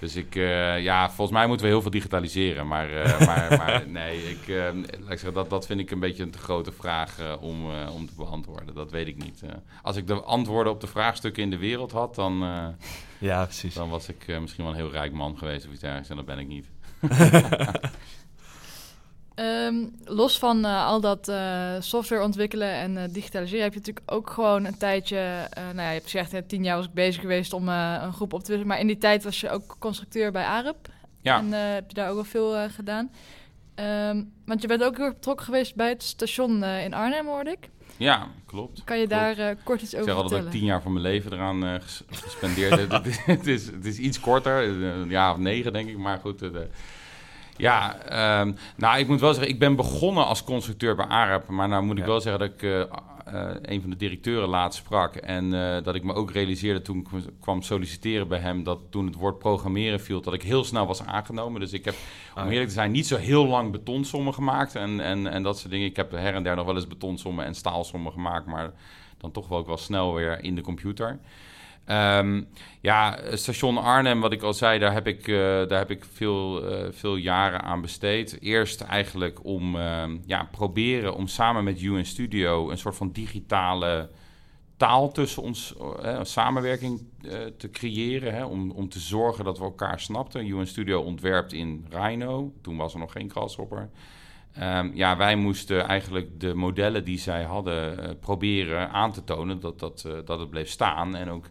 [0.00, 2.66] dus ik, eh, ja, volgens mij moeten we heel veel digitaliseren.
[2.66, 6.00] Maar, eh, maar, maar nee, ik, eh, laat ik zeggen, dat, dat vind ik een
[6.00, 8.74] beetje een te grote vraag eh, om, om te beantwoorden.
[8.74, 9.42] Dat weet ik niet.
[9.82, 12.44] Als ik de antwoorden op de vraagstukken in de wereld had, dan,
[13.18, 13.74] Ja, precies.
[13.74, 16.10] dan was ik misschien wel een heel rijk man geweest of iets dergelijks.
[16.10, 16.66] En dat ben ik niet.
[19.40, 24.10] Ehm, los van eh, al dat eh, software ontwikkelen en eh, digitaliseren, heb je natuurlijk
[24.10, 25.48] ook gewoon een tijdje.
[25.54, 28.32] nou ja, je hebt gezegd, eh, tien jaar was ik bezig geweest om een groep
[28.32, 28.66] op te wisselen.
[28.66, 30.88] Maar in die tijd was je ook constructeur bij AREP.
[31.20, 31.38] Ja.
[31.38, 33.10] En heb je daar ook wel veel gedaan.
[33.74, 37.50] Ehm, want je bent ook heel erg betrokken geweest bij het station in Arnhem, hoorde
[37.50, 37.68] ik.
[38.00, 38.84] Ja, klopt.
[38.84, 39.22] Kan je Klopt.
[39.36, 40.58] daar eh, kort iets Ik over zeg altijd dat ik vertellen?
[40.58, 42.90] tien jaar van mijn leven eraan eh, ges- gespendeerd heb.
[42.92, 45.98] het, is, het, is, het is iets korter, eh, een jaar of negen denk ik,
[45.98, 46.38] maar goed.
[46.38, 46.68] de-
[47.56, 51.48] ja, ehm, nou ik moet wel zeggen, ik ben begonnen als constructeur bij AREP.
[51.48, 52.10] Maar nou moet ik Ja.
[52.10, 52.62] wel zeggen dat ik
[53.62, 55.16] een van de directeuren laatst sprak.
[55.16, 58.64] En eh, dat ik me ook realiseerde toen ik kwam solliciteren bij hem...
[58.64, 61.60] dat toen het woord programmeren viel, dat ik heel snel was aangenomen.
[61.60, 61.94] Dus ik heb,
[62.36, 65.58] om Ah, eerlijk te zijn, niet zo heel lang betonsommen gemaakt en, en, en dat
[65.58, 65.86] soort dingen.
[65.86, 68.72] Ik heb her en der nog wel eens betonsommen en staalsommen gemaakt, maar
[69.18, 71.18] dan toch wel ook wel snel weer in de computer.
[71.90, 72.42] Ehm,
[72.80, 76.64] ja, station Arnhem, wat ik al zei, daar heb ik, eh, daar heb ik veel,
[76.70, 78.40] eh, veel jaren aan besteed.
[78.40, 84.10] Eerst eigenlijk om ehm, ja, proberen om samen met UN Studio een soort van digitale
[84.76, 87.02] taal tussen ons, eh, samenwerking
[87.56, 88.34] te creëren.
[88.34, 90.46] Hè, om, om te zorgen dat we elkaar snapten.
[90.46, 92.52] UN Studio ontwerpt in Rhino.
[92.62, 93.90] Toen was er nog geen Grasshopper.
[94.52, 99.78] Ehm, ja, wij moesten eigenlijk de modellen die zij hadden proberen aan te tonen dat,
[99.78, 101.16] dat, eh, dat het bleef staan.
[101.16, 101.46] En ook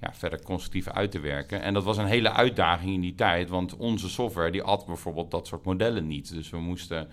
[0.00, 1.62] ja, verder constructief uit te werken.
[1.62, 5.30] En dat was een hele uitdaging in die tijd, want onze software die had bijvoorbeeld
[5.30, 6.34] dat soort modellen niet.
[6.34, 7.08] Dus we moesten,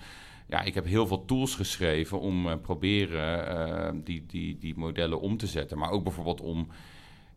[0.47, 5.21] ja, ik heb heel veel tools geschreven om eh, proberen eh, die, die, die modellen
[5.21, 5.77] om te zetten.
[5.77, 6.67] Maar ook bijvoorbeeld om,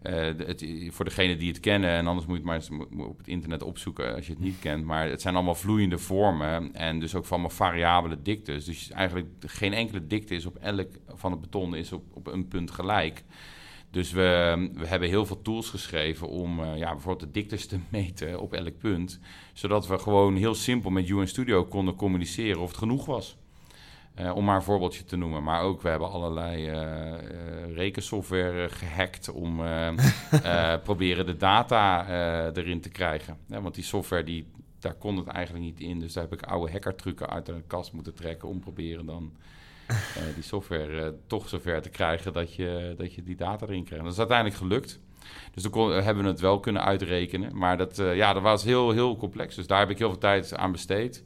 [0.03, 3.19] eh, het, voor degene die het kennen, en anders moet je het maar eens op
[3.19, 4.85] het internet opzoeken als je het niet kent.
[4.85, 8.65] Maar het zijn allemaal vloeiende vormen en dus ook van allemaal variabele diktes.
[8.65, 12.49] Dus eigenlijk geen enkele dikte is op elk van het beton is op, op een
[12.49, 13.25] punt gelijk.
[13.99, 17.79] Dus we, we hebben heel veel tools geschreven om eh, ja, bijvoorbeeld de diktes te
[17.89, 19.21] meten op elk punt.
[19.53, 23.37] Zodat we gewoon heel simpel met UN Studio konden communiceren of het genoeg was.
[24.19, 25.43] Eh, om maar een voorbeeldje te noemen.
[25.43, 29.61] Maar ook, we hebben allerlei eh, rekensoftware eh, gehackt om
[30.89, 32.07] proberen de data
[32.53, 33.37] erin te krijgen.
[33.47, 34.47] Ja, want die software, die,
[34.79, 36.01] daar kon het eigenlijk niet in.
[36.01, 39.33] Dus daar heb ik oude hackertrucken uit de kast moeten trekken om proberen dan
[40.35, 44.05] die software eh, toch zover te krijgen dat je, dat je die data erin krijgt.
[44.05, 45.01] Dat is uiteindelijk gelukt.
[45.55, 47.57] Dus dan kon- hebben we het wel kunnen uitrekenen.
[47.57, 49.55] Maar dat, eh, ja, dat was heel, heel complex.
[49.55, 51.25] Dus daar heb ik heel veel tijd aan besteed.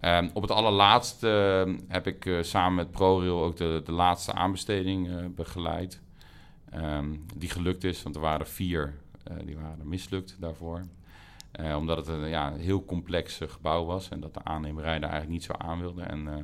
[0.00, 1.28] Ehm, op het allerlaatste
[1.66, 6.00] ehm, heb ik eh, samen met ProRail ook de, de laatste aanbesteding eh, begeleid.
[6.70, 7.06] Ehm,
[7.36, 8.94] die gelukt is, want er waren vier
[9.24, 10.82] eh, die waren mislukt daarvoor.
[11.52, 15.10] Eh, omdat het een ja, heel complex eh, gebouw was en dat de aannemerij daar
[15.10, 16.02] eigenlijk niet zo aan wilde.
[16.02, 16.34] En eh,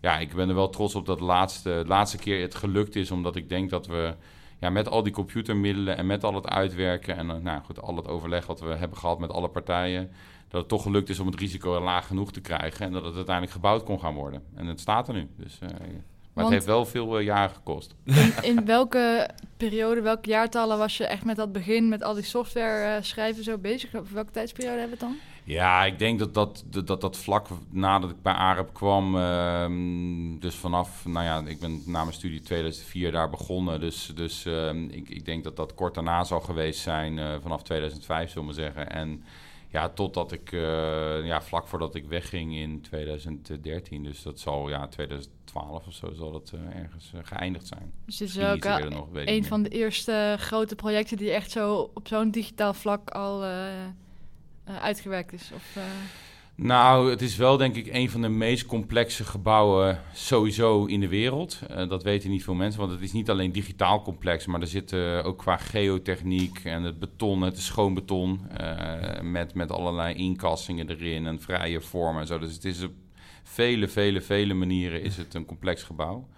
[0.00, 3.10] ja, ik ben er wel trots op dat de laatste, laatste keer het gelukt is,
[3.10, 4.14] omdat ik denk dat we
[4.60, 7.96] ja, met al die computermiddelen en met al het uitwerken en eh, nou goed, al
[7.96, 10.10] het overleg wat we hebben gehad met alle partijen,
[10.48, 13.14] dat het toch gelukt is om het risico laag genoeg te krijgen en dat het
[13.14, 14.42] uiteindelijk gebouwd kon gaan worden.
[14.54, 15.28] En het staat er nu.
[15.36, 15.78] Dus, eh, maar
[16.32, 17.94] Want- het heeft wel veel eh, jaren gekost.
[18.04, 22.24] In, in welke periode, welke jaartallen was je echt met dat begin, met al die
[22.24, 23.94] software schrijven zo bezig?
[23.94, 25.20] Over welke tijdsperiode hebben we het dan?
[25.48, 30.38] Ja, ik denk dat dat, dat, dat, dat vlak nadat ik bij AREP kwam, ehm,
[30.38, 33.80] dus vanaf, nou ja, ik ben na mijn studie 2004 daar begonnen.
[33.80, 37.62] Dus, dus ehm, ik, ik denk dat dat kort daarna zal geweest zijn, eh, vanaf
[37.62, 38.90] 2005 zullen we zeggen.
[38.90, 39.24] En
[39.68, 44.02] ja, totdat ik, eh, ja, vlak voordat ik wegging in 2013.
[44.02, 47.92] Dus dat zal, ja, 2012 of zo zal dat eh, ergens geëindigd zijn.
[48.06, 51.90] Dus dit is ook al nog, een van de eerste grote projecten die echt zo
[51.94, 53.44] op zo'n digitaal vlak al
[54.68, 55.50] eh, uitgewerkt is.
[55.54, 55.82] Of, eh,
[56.54, 61.08] Nou, het is wel denk ik een van de meest complexe gebouwen sowieso in de
[61.08, 61.60] wereld.
[61.68, 64.66] Eh, dat weten niet veel mensen, want het is niet alleen digitaal complex, maar er
[64.66, 68.40] zit eh, ook qua geotechniek en het beton, het is schoon beton,
[69.22, 72.38] met, met allerlei inkassingen erin en vrije vormen en zo.
[72.38, 72.92] Dus het is op
[73.42, 76.28] vele, vele, vele manieren is het een complex gebouw.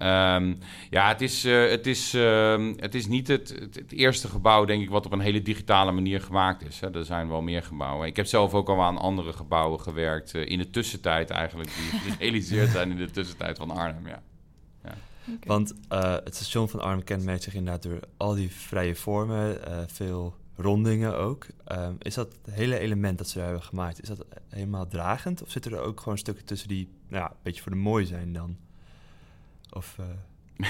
[0.00, 0.54] Ehm,
[0.90, 4.64] ja, het is, eh, het is, ehm, het is niet het, het, het eerste gebouw,
[4.64, 6.80] denk ik, wat op een hele digitale manier gemaakt is.
[6.80, 6.94] Hè.
[6.94, 8.06] Er zijn wel meer gebouwen.
[8.06, 12.00] Ik heb zelf ook al aan andere gebouwen gewerkt eh, in de tussentijd eigenlijk, die
[12.10, 14.22] gerealiseerd zijn in de tussentijd van Arnhem, ja.
[14.82, 15.46] oké.
[15.46, 19.78] Want eh, het station van Arnhem kenmerkt zich inderdaad door al die vrije vormen, eh,
[19.86, 21.46] veel rondingen ook.
[21.64, 25.42] Ehm, is dat het hele element dat ze daar hebben gemaakt, is dat helemaal dragend?
[25.42, 28.06] Of zitten er ook gewoon stukken tussen die nou, ja, een beetje voor de mooi
[28.06, 28.56] zijn dan?
[29.72, 30.04] Of, eh,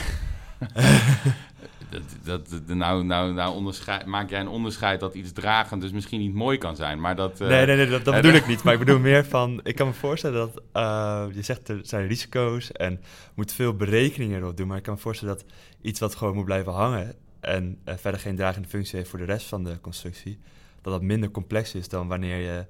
[2.23, 6.21] Dat, dat, nou, nou, nou onderscheid, maak jij een onderscheid dat iets dragend dus misschien
[6.21, 7.41] niet mooi kan zijn, maar dat...
[7.41, 8.63] eh, nee, nee, nee, dat, dat bedoel ik niet.
[8.63, 12.07] Maar ik bedoel meer van, ik kan me voorstellen dat, eh, je zegt er zijn
[12.07, 13.01] risico's en
[13.35, 14.67] moet veel berekeningen erop doen.
[14.67, 15.45] Maar ik kan me voorstellen dat
[15.81, 19.47] iets wat gewoon moet blijven hangen en verder geen dragende functie heeft voor de rest
[19.47, 20.39] van de constructie,
[20.83, 22.67] dat dat minder complex is dan wanneer je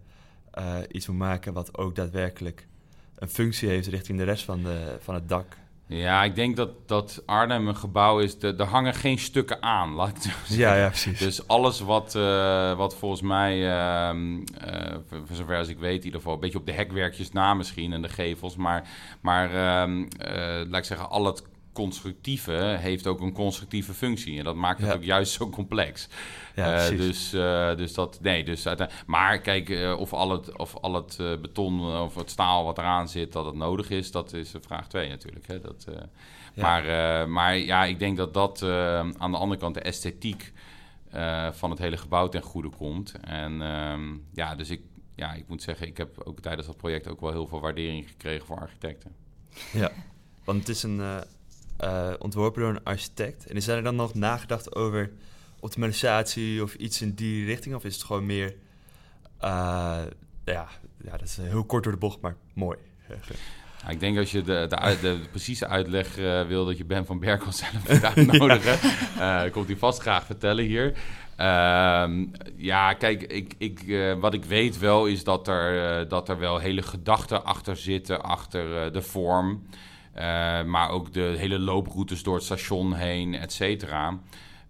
[0.91, 2.67] iets moet maken wat ook daadwerkelijk
[3.15, 5.57] een functie heeft richting de rest van, de, van het dak.
[5.93, 9.93] Ja, ik denk dat, dat Arnhem een gebouw is, de- er hangen geen stukken aan,
[9.95, 10.33] laat ik het.
[10.57, 11.19] Ja, ja, precies.
[11.19, 13.63] Dus alles wat, eh, wat volgens mij,
[15.09, 17.55] voor, voor zover als ik weet, in ieder geval een beetje op de hekwerkjes na
[17.55, 18.57] misschien en de gevels.
[18.57, 18.89] Maar,
[19.21, 20.35] maar ehm, eh,
[20.69, 21.43] laat ik zeggen, al het
[21.73, 24.39] constructieve heeft ook een constructieve functie.
[24.39, 24.95] En dat maakt het Ja.
[24.95, 26.09] ook juist zo complex.
[26.55, 28.67] ja, Eh, dus, eh, dus dat, nee, dus
[29.07, 33.09] maar kijk, eh, of al het, of al het beton of het staal wat eraan
[33.09, 35.47] zit, dat het nodig is, dat is vraag 2 natuurlijk.
[35.47, 35.61] Hè?
[35.61, 35.87] Dat,
[36.55, 36.63] Ja.
[36.63, 38.63] maar, maar ja, ik denk dat dat
[39.19, 40.53] aan de andere kant de esthetiek
[41.53, 43.13] van het hele gebouw ten goede komt.
[43.21, 44.81] En ehm, ja, dus ik,
[45.15, 48.09] ja, ik moet zeggen, ik heb ook tijdens dat project ook wel heel veel waardering
[48.09, 49.15] gekregen voor architecten.
[49.73, 49.91] Ja,
[50.45, 51.01] want het is een
[51.81, 53.47] eh, ontworpen door een architect.
[53.47, 55.11] En is er dan nog nagedacht over
[55.61, 57.75] optimalisatie of iets in die richting?
[57.75, 58.55] Of is het gewoon meer,
[59.39, 59.99] eh,
[60.45, 60.69] ja,
[61.05, 62.79] ja, dat is heel kort door de bocht, maar mooi.
[63.09, 67.07] Ja, ik denk als je de, de, de, precieze uitleg eh, wil dat je Ben
[67.07, 68.79] van Berkel zelf moet uitnodigen,
[69.51, 70.93] komt hij vast graag vertellen hier.
[71.37, 72.27] Ehm,
[72.57, 73.85] ja, kijk, ik, ik,
[74.19, 78.93] wat ik weet wel is dat er, dat er wel hele gedachten achter zitten, achter
[78.93, 79.63] de vorm.
[80.13, 84.19] Eh, maar ook de hele looproutes door het station heen, et cetera.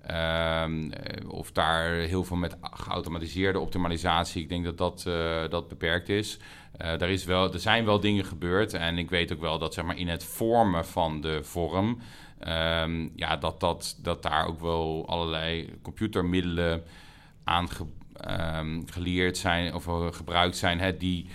[0.07, 5.69] Ehm, eh, of daar heel veel met geautomatiseerde optimalisatie, ik denk dat dat, eh, dat
[5.69, 6.39] beperkt is.
[6.77, 9.85] Er, is wel, er zijn wel dingen gebeurd en ik weet ook wel dat zeg
[9.85, 11.99] maar, in het vormen van de vorm,
[12.39, 16.83] ehm, ja, dat, dat, dat daar ook wel allerlei computermiddelen
[17.45, 17.69] aan
[18.15, 21.27] ehm, geleerd zijn of gebruikt zijn, hè, die.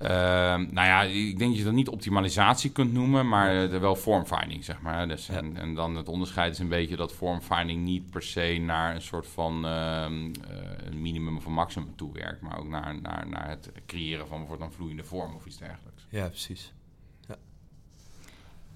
[0.00, 3.96] Ehm, nou ja, ik denk dat je dat niet optimalisatie kunt noemen, maar eh, wel
[3.96, 5.08] vormfinding, zeg maar.
[5.08, 5.34] Dus, Ja.
[5.34, 9.02] en, en dan het onderscheid is een beetje dat vormfinding niet per se naar een
[9.02, 13.28] soort van ehm, eh, een minimum of een maximum toe werkt, maar ook naar, naar,
[13.28, 16.06] naar het creëren van bijvoorbeeld een vloeiende vorm of iets dergelijks.
[16.08, 16.72] Ja, precies.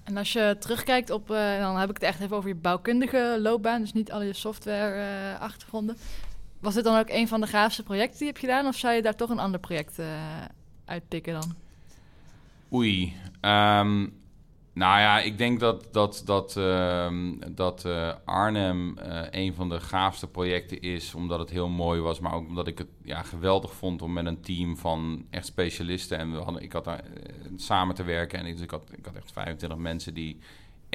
[0.03, 3.37] En als je terugkijkt op, eh, dan heb ik het echt even over je bouwkundige
[3.41, 5.97] loopbaan, dus niet al je software eh, achtergronden.
[6.59, 8.93] Was dit dan ook een van de gaafste projecten die je hebt gedaan, of zou
[8.93, 10.07] je daar toch een ander project eh,
[10.85, 11.55] uitpikken dan?
[12.73, 13.13] Oei.
[13.41, 14.07] ehm,
[14.73, 19.79] Nou ja, ik denk dat, dat, dat, ehm, dat eh, Arnhem eh, een van de
[19.79, 23.73] gaafste projecten is, omdat het heel mooi was, maar ook omdat ik het ja, geweldig
[23.73, 27.33] vond om met een team van echt specialisten en we hadden, ik had daar eh,
[27.55, 30.39] samen te werken en ik, dus ik, had, ik had echt 25 mensen die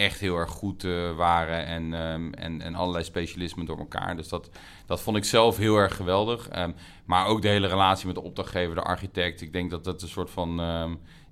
[0.00, 0.82] echt heel erg goed
[1.16, 4.16] waren en, ehm, en, en allerlei specialismen door elkaar.
[4.16, 4.50] Dus dat,
[4.86, 6.48] dat vond ik zelf heel erg geweldig.
[6.48, 6.70] Ehm,
[7.04, 9.40] maar ook de hele relatie met de opdrachtgever, de architect.
[9.40, 10.60] Ik denk dat dat een soort van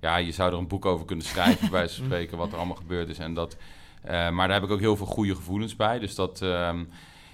[0.01, 3.09] ja, je zou er een boek over kunnen schrijven, bij spreken, wat er allemaal gebeurd
[3.09, 3.19] is.
[3.19, 3.57] En dat,
[4.05, 5.99] uh, maar daar heb ik ook heel veel goede gevoelens bij.
[5.99, 6.41] Dus dat,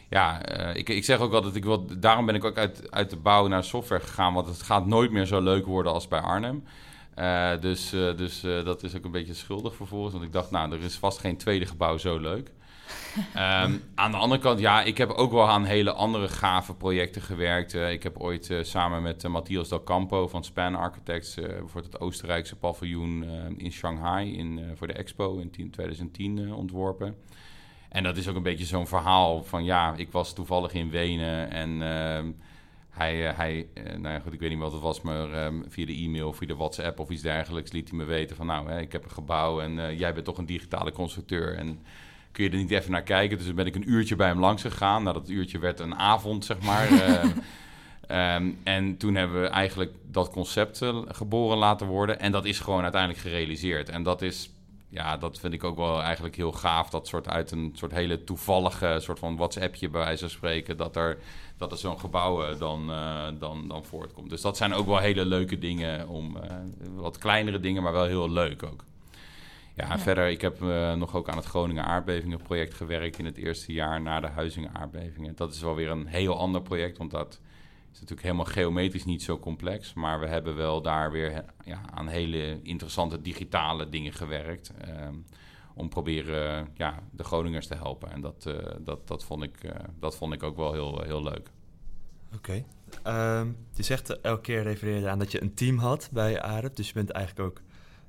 [0.10, 3.10] ja, uh, ik, ik zeg ook altijd, ik wil, daarom ben ik ook uit, uit
[3.10, 6.20] de bouw naar software gegaan, want het gaat nooit meer zo leuk worden als bij
[6.20, 6.64] Arnhem.
[7.20, 10.14] Uh, dus dus dat is ook een beetje schuldig vervolgens.
[10.14, 12.52] Want ik dacht, nou, er is vast geen tweede gebouw zo leuk.
[13.18, 17.22] um, aan de andere kant, ja, ik heb ook wel aan hele andere gave projecten
[17.22, 17.74] gewerkt.
[17.74, 21.36] Ik heb ooit samen met Matthias Del Campo van Span Architects...
[21.36, 23.24] bijvoorbeeld het Oostenrijkse paviljoen
[23.58, 27.16] in Shanghai in, voor de expo in 10, 2010 ontworpen.
[27.90, 29.64] En dat is ook een beetje zo'n verhaal van...
[29.64, 31.82] ja, ik was toevallig in Wenen en...
[32.98, 35.86] Ehm, hij, hij nou ja, goed, ik weet niet wat het was, maar um, via
[35.86, 38.80] de e-mail, via de WhatsApp of iets dergelijks liet hij me weten van nou, hè,
[38.80, 41.56] ik heb een gebouw en jij bent toch een digitale constructeur.
[41.56, 41.80] En
[42.36, 43.38] kun je er niet even naar kijken.
[43.38, 45.04] Dus dan ben ik een uurtje bij hem langs gegaan.
[45.04, 46.92] Nou, dat uurtje werd een avond, zeg maar.
[48.36, 52.20] um, en toen hebben we eigenlijk dat concept uh, geboren laten worden.
[52.20, 53.90] En dat is gewoon uiteindelijk gerealiseerd.
[53.90, 54.50] En dat is,
[54.90, 56.90] ja, dat vind ik ook wel eigenlijk heel gaaf.
[56.90, 60.78] Dat soort uit een soort hele toevallige soort van WhatsAppje bij wijze van spreken.
[60.78, 61.18] Dat er,
[61.58, 64.30] dat er zo'n gebouw uh, dan, uh, dan, dan voortkomt.
[64.30, 66.08] Dus dat zijn ook wel hele leuke dingen.
[66.08, 66.38] Om,
[66.96, 68.84] wat kleinere dingen, maar wel heel leuk ook.
[69.76, 73.74] Ja, verder, ik heb uh, nog ook aan het Groningen aardbevingenproject gewerkt in het eerste
[73.74, 75.36] jaar na de Huizingen aardbevingen.
[75.36, 77.40] Dat is wel weer een heel ander project, want dat
[77.96, 79.94] is natuurlijk helemaal geometrisch niet zo complex.
[79.94, 84.72] Maar we hebben wel daar weer ja, aan hele interessante digitale dingen gewerkt.
[84.88, 85.26] Um,
[85.76, 88.12] om proberen ja, de Groningers te helpen.
[88.12, 91.24] En dat, uh, dat, dat, vond, ik, uh, dat vond ik ook wel heel, heel
[91.24, 91.50] leuk.
[92.36, 92.64] Oké.
[93.08, 96.76] Um, je zegt elke keer refereerde aan dat je een team had bij AREP.
[96.76, 97.62] Dus je bent eigenlijk ook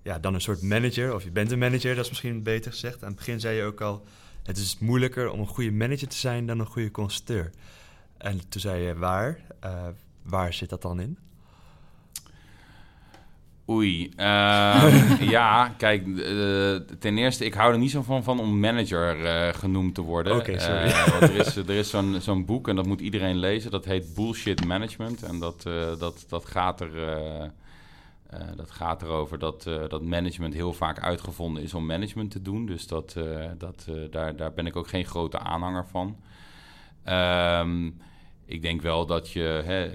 [0.03, 3.03] ja, dan een soort manager, of je bent een manager, dat is misschien beter gezegd.
[3.03, 4.05] Aan het begin zei je ook al,
[4.43, 7.51] het is moeilijker om een goede manager te zijn dan een goede constructeur.
[8.19, 9.39] En toen zei je, waar?
[9.65, 9.87] Uh,
[10.23, 11.19] waar zit dat dan in?
[13.69, 18.61] Oei, uh, ja, kijk, uh, ten eerste, ik hou er niet zo van, van om
[18.61, 20.37] manager uh, genoemd te worden.
[20.37, 21.31] Oké, okay, sorry.
[21.31, 24.65] er is, er is zo'n zo'n boek en dat moet iedereen lezen, dat heet Bullshit
[24.65, 25.23] Management.
[25.23, 25.63] En dat,
[25.99, 26.91] dat, dat gaat er
[28.57, 32.67] dat gaat erover dat, dat management heel vaak uitgevonden is om management te doen.
[32.67, 33.17] Dus dat,
[33.59, 36.17] dat, daar, daar ben ik ook geen grote aanhanger van.
[37.09, 37.97] Um,
[38.47, 39.91] ik denk wel dat je hè,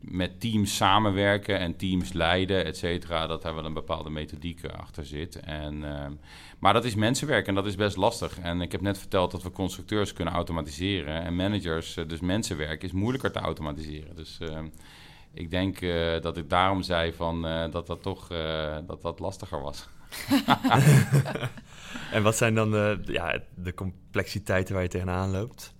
[0.00, 5.06] met teams samenwerken en teams leiden, et cetera, dat daar wel een bepaalde methodiek achter
[5.06, 5.40] zit.
[5.40, 6.12] En, ehm,
[6.58, 8.38] maar dat is mensenwerk en dat is best lastig.
[8.38, 11.22] En ik heb net verteld dat we constructeurs kunnen automatiseren.
[11.22, 14.16] En managers, dus mensenwerk, is moeilijker te automatiseren.
[14.16, 14.66] Dus ehm,
[15.34, 18.28] ik denk uh, dat ik daarom zei van, dat dat toch
[18.86, 19.88] dat dat lastiger was.
[22.12, 25.76] en wat zijn dan de, ja, de complexiteiten waar je tegenaan loopt?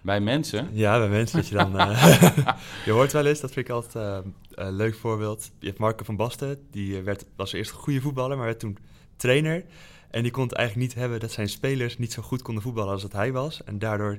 [0.00, 0.68] Bij mensen?
[0.72, 1.36] Ja, bij mensen.
[1.36, 1.72] Dat je, dan,
[2.86, 5.50] je hoort wel eens, dat vind ik altijd een leuk voorbeeld.
[5.58, 8.78] Je hebt Marco van Basten, die werd, was eerst een goede voetballer, maar werd toen
[9.16, 9.64] trainer.
[10.10, 12.92] En die kon het eigenlijk niet hebben dat zijn spelers niet zo goed konden voetballen
[12.92, 13.64] als dat hij was.
[13.64, 14.18] En daardoor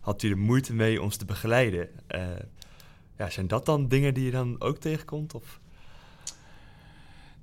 [0.00, 1.88] had hij er moeite mee om ze te begeleiden.
[3.18, 5.34] Ja, zijn dat dan dingen die je dan ook tegenkomt?
[5.34, 5.60] Of?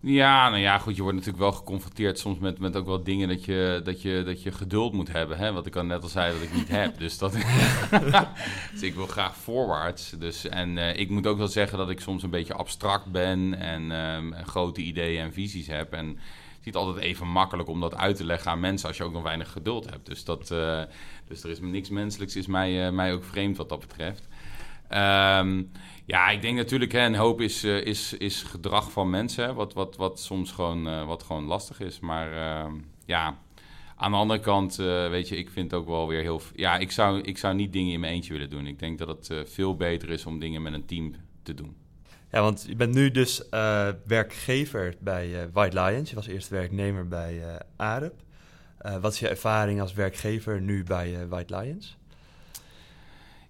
[0.01, 3.27] Ja, nou ja, goed, je wordt natuurlijk wel geconfronteerd soms met, met ook wel dingen
[3.27, 5.37] dat je, dat, je, dat je geduld moet hebben.
[5.37, 5.51] Hè?
[5.51, 6.97] Wat ik al net al zei dat ik niet heb.
[6.97, 7.31] Dus, dat,
[8.71, 10.09] dus ik wil graag voorwaarts.
[10.09, 13.59] Dus, en uh, ik moet ook wel zeggen dat ik soms een beetje abstract ben
[13.59, 15.93] en um, grote ideeën en visies heb.
[15.93, 16.17] En het
[16.59, 19.13] is niet altijd even makkelijk om dat uit te leggen aan mensen als je ook
[19.13, 20.05] nog weinig geduld hebt.
[20.05, 20.81] Dus, dat, uh,
[21.27, 24.27] dus er is niks menselijks, is mij, uh, mij ook vreemd wat dat betreft.
[24.91, 25.71] Um,
[26.09, 29.73] ja, ik denk natuurlijk, hè, een hoop is, uh, is, is gedrag van mensen, wat,
[29.73, 31.99] wat, wat soms gewoon, uh, wat gewoon lastig is.
[31.99, 32.73] Maar uh,
[33.05, 33.37] ja,
[33.95, 36.41] aan de andere kant, eh, weet je, ik vind het ook wel weer heel...
[36.55, 38.67] Ja, ik zou, ik zou niet dingen in mijn eentje willen doen.
[38.67, 41.75] Ik denk dat het veel beter is om dingen met een team te doen.
[42.31, 43.43] Ja, want je bent nu dus
[44.05, 46.09] werkgever bij White Lions.
[46.09, 47.41] Je was eerst werknemer bij
[47.75, 48.13] AREP.
[49.01, 51.98] wat is je ervaring als werkgever nu bij White Lions?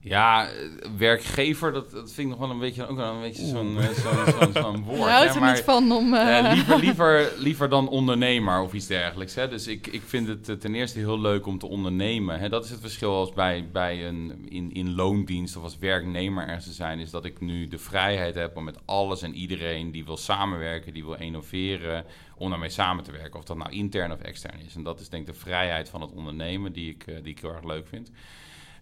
[0.10, 0.54] Ja, eh,
[0.98, 3.90] werkgever, dat, dat vind ik nog wel een beetje, ook wel een beetje zo'n eh,
[3.90, 5.00] zo'n zo'n zo'n woord.
[5.00, 6.14] Je houdt er niet van om...
[6.14, 9.36] eh, liever, liever, liever dan ondernemer of iets dergelijks.
[9.36, 9.48] Hè?
[9.48, 12.40] Dus ik, ik vind het ten eerste heel leuk om te ondernemen.
[12.40, 12.50] Hè?
[12.50, 16.66] Dat is het verschil als bij, bij een in, in loondienst of als werknemer ergens
[16.66, 17.00] te zijn.
[17.00, 20.94] Is dat ik nu de vrijheid heb om met alles en iedereen die wil samenwerken,
[20.94, 22.06] die wil innoveren,
[22.38, 23.40] om daarmee samen te werken.
[23.40, 24.76] Of dat nou intern of extern is.
[24.76, 27.40] En dat is denk ik de vrijheid van het ondernemen die ik, eh, die ik
[27.40, 28.12] heel erg leuk vind.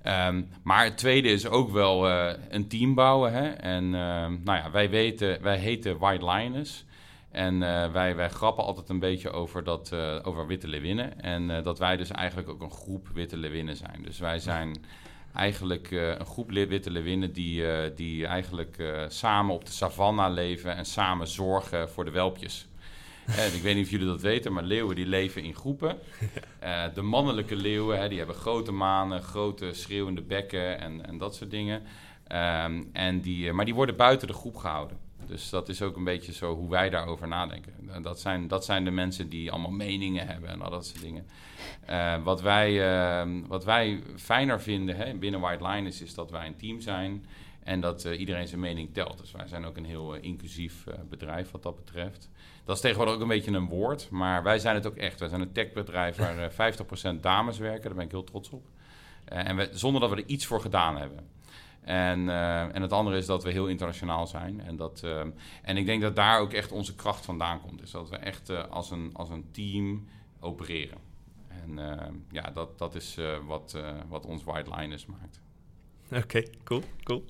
[0.01, 3.33] Ehm, maar het tweede is ook wel eh, een team bouwen.
[3.33, 3.47] Hè?
[3.49, 6.85] En ehm, nou ja, wij weten, wij heten White Lioness.
[7.31, 11.21] En eh, wij, wij grappen altijd een beetje over, dat, eh, over witte leeuwinnen.
[11.21, 14.01] En dat wij dus eigenlijk ook een groep witte leeuwinnen zijn.
[14.03, 14.85] Dus wij zijn
[15.33, 17.63] eigenlijk een groep witte leeuwinnen die,
[17.95, 22.67] die eigenlijk samen op de savanna leven en samen zorgen voor de welpjes.
[23.27, 25.97] Ik weet niet of jullie dat weten, maar leeuwen die leven in groepen.
[26.59, 31.35] Eh, de mannelijke leeuwen, hè, die hebben grote manen, grote schreeuwende bekken en, en dat
[31.35, 31.81] soort dingen.
[32.27, 34.97] Ehm, en die, eh, maar die worden buiten de groep gehouden.
[35.27, 37.73] Dus dat is ook een beetje zo hoe wij daarover nadenken.
[37.89, 41.01] Eh, Dat zijn, dat zijn de mensen die allemaal meningen hebben en al dat soort
[41.01, 41.25] dingen.
[42.23, 46.55] Wat, wij, ehm, wat wij fijner vinden hè, binnen White Liners is dat wij een
[46.55, 47.25] team zijn
[47.63, 49.17] en dat iedereen zijn mening telt.
[49.17, 52.29] Dus wij zijn ook een heel inclusief bedrijf wat dat betreft.
[52.67, 55.19] Dat is tegenwoordig ook een beetje een woord, maar wij zijn het ook echt.
[55.19, 56.73] Wij zijn een techbedrijf waar eh,
[57.15, 58.65] 50% dames werken, daar ben ik heel trots op.
[59.25, 61.27] Eh, en we, zonder dat we er iets voor gedaan hebben.
[61.81, 64.61] En, eh, en het andere is dat we heel internationaal zijn.
[64.61, 65.21] En, dat, eh,
[65.61, 67.79] en ik denk dat daar ook echt onze kracht vandaan komt.
[67.79, 70.07] Dus dat we echt eh, als, een, als een team
[70.39, 70.97] opereren.
[71.63, 75.41] En eh, ja, dat, dat is eh, wat, eh, wat ons White Liners maakt.
[76.11, 77.25] Oké, cool, cool.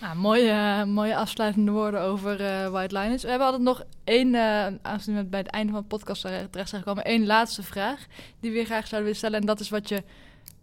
[0.00, 3.22] Nou, mooie, mooie afsluitende woorden over eh, White Liners.
[3.22, 6.68] We hebben altijd nog één, eh aangezien we bij het einde van de podcast terecht
[6.68, 8.06] zijn gekomen, één laatste vraag
[8.40, 9.40] die we graag zouden willen stellen.
[9.40, 10.02] En dat is wat je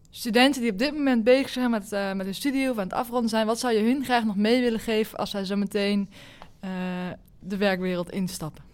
[0.09, 2.93] studenten die op dit moment bezig zijn met, eh, met hun studie of aan het
[2.93, 6.09] afronden zijn, wat zou je hun graag nog mee willen geven als zij zo meteen
[7.39, 8.72] de werkwereld instappen?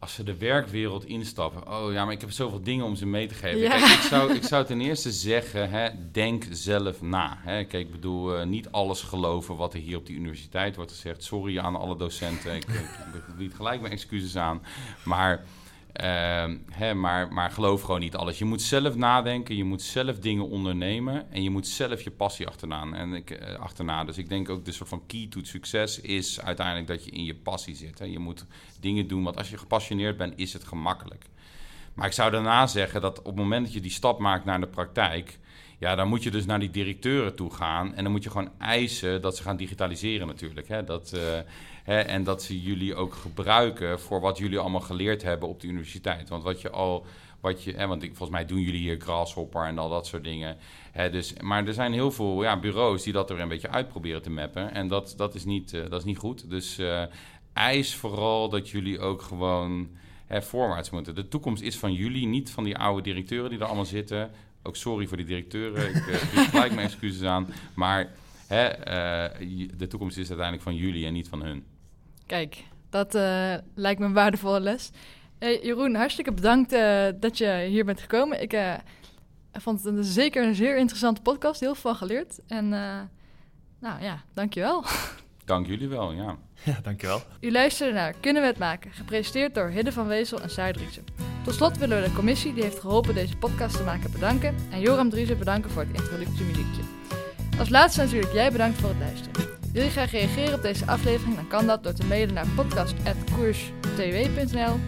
[0.00, 1.68] Als ze de werkwereld instappen.
[1.68, 3.60] Oh ja, maar ik heb zoveel dingen om ze mee te geven.
[3.60, 3.70] Ja.
[3.70, 7.38] Kijk, ik, zou, ik zou ten eerste zeggen, hè, denk zelf na.
[7.40, 7.64] Hè.
[7.64, 11.24] Kijk, ik bedoel, eh, niet alles geloven wat er hier op die universiteit wordt gezegd.
[11.24, 12.54] Sorry aan alle docenten.
[12.54, 14.62] Ik, ik, ik bied gelijk mijn excuses aan.
[15.04, 15.46] Maar, ehm,
[16.72, 18.38] hè, maar, maar geloof gewoon niet alles.
[18.38, 21.32] Je moet zelf nadenken, je moet zelf dingen ondernemen...
[21.32, 22.92] en je moet zelf je passie achterna.
[22.92, 24.04] En ik, eh, achterna.
[24.04, 27.24] Dus ik denk ook de soort van key to succes is uiteindelijk dat je in
[27.24, 27.98] je passie zit.
[27.98, 28.04] Hè.
[28.04, 28.44] Je moet
[28.80, 31.24] dingen doen, want als je gepassioneerd bent, is het gemakkelijk.
[31.94, 34.60] Maar ik zou daarna zeggen dat op het moment dat je die stap maakt naar
[34.60, 35.38] de praktijk,
[35.78, 38.52] ja, dan moet je dus naar die directeuren toe gaan en dan moet je gewoon
[38.58, 40.68] eisen dat ze gaan digitaliseren natuurlijk.
[40.68, 40.84] Hè?
[40.84, 41.38] Dat, eh,
[41.90, 45.66] hè, en dat ze jullie ook gebruiken voor wat jullie allemaal geleerd hebben op de
[45.66, 46.28] universiteit.
[46.28, 47.06] Want wat je al,
[47.40, 50.24] wat je, hè, want ik, volgens mij doen jullie hier Grasshopper en al dat soort
[50.24, 50.56] dingen.
[50.92, 53.88] Hè, dus, maar er zijn heel veel ja, bureaus die dat er een beetje uit
[53.88, 56.50] proberen te mappen en dat, dat, is, niet, eh, dat is niet goed.
[56.50, 57.02] Dus eh,
[57.52, 59.88] eis vooral dat jullie ook gewoon
[60.26, 61.14] hè, voorwaarts moeten.
[61.14, 64.30] De toekomst is van jullie, niet van die oude directeuren die er allemaal zitten.
[64.62, 66.14] Ook sorry voor die directeuren, ik uh,
[66.50, 67.46] gelijk mijn excuses aan.
[67.74, 68.12] Maar
[68.46, 68.68] hè,
[69.76, 71.64] de toekomst is uiteindelijk van jullie en niet van hun.
[72.30, 74.90] Kijk, dat eh, lijkt me een waardevolle les.
[75.38, 78.42] Hey, Jeroen, hartstikke bedankt eh, dat je hier bent gekomen.
[78.42, 78.74] Ik eh,
[79.52, 81.60] vond het een, zeker een zeer interessante podcast.
[81.60, 82.38] Heel veel geleerd.
[82.46, 83.00] En eh,
[83.78, 84.84] nou ja, dankjewel.
[85.44, 86.36] Dank jullie wel, ja.
[86.64, 87.22] Ja, dankjewel.
[87.40, 88.92] U luisterde naar Kunnen we het maken?
[88.92, 91.04] Gepresenteerd door Hidde van Wezel en Saar Driessen.
[91.44, 94.54] Tot slot willen we de commissie die heeft geholpen deze podcast te maken bedanken.
[94.70, 96.82] En Joram Driessen bedanken voor het introductiemuziekje.
[97.58, 99.49] Als laatste natuurlijk jij bedankt voor het luisteren.
[99.72, 101.36] Wil je graag reageren op deze aflevering?
[101.36, 104.78] Dan kan dat door te mailen naar podcast.koerstw.nl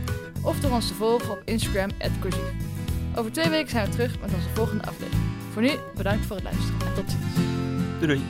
[0.43, 2.53] of door ons te volgen op Instagram @koersief.
[3.17, 5.23] Over twee weken zijn we terug met onze volgende aflevering.
[5.53, 7.23] Voor nu bedankt voor het luisteren en tot ziens.
[8.01, 8.21] Doei doei.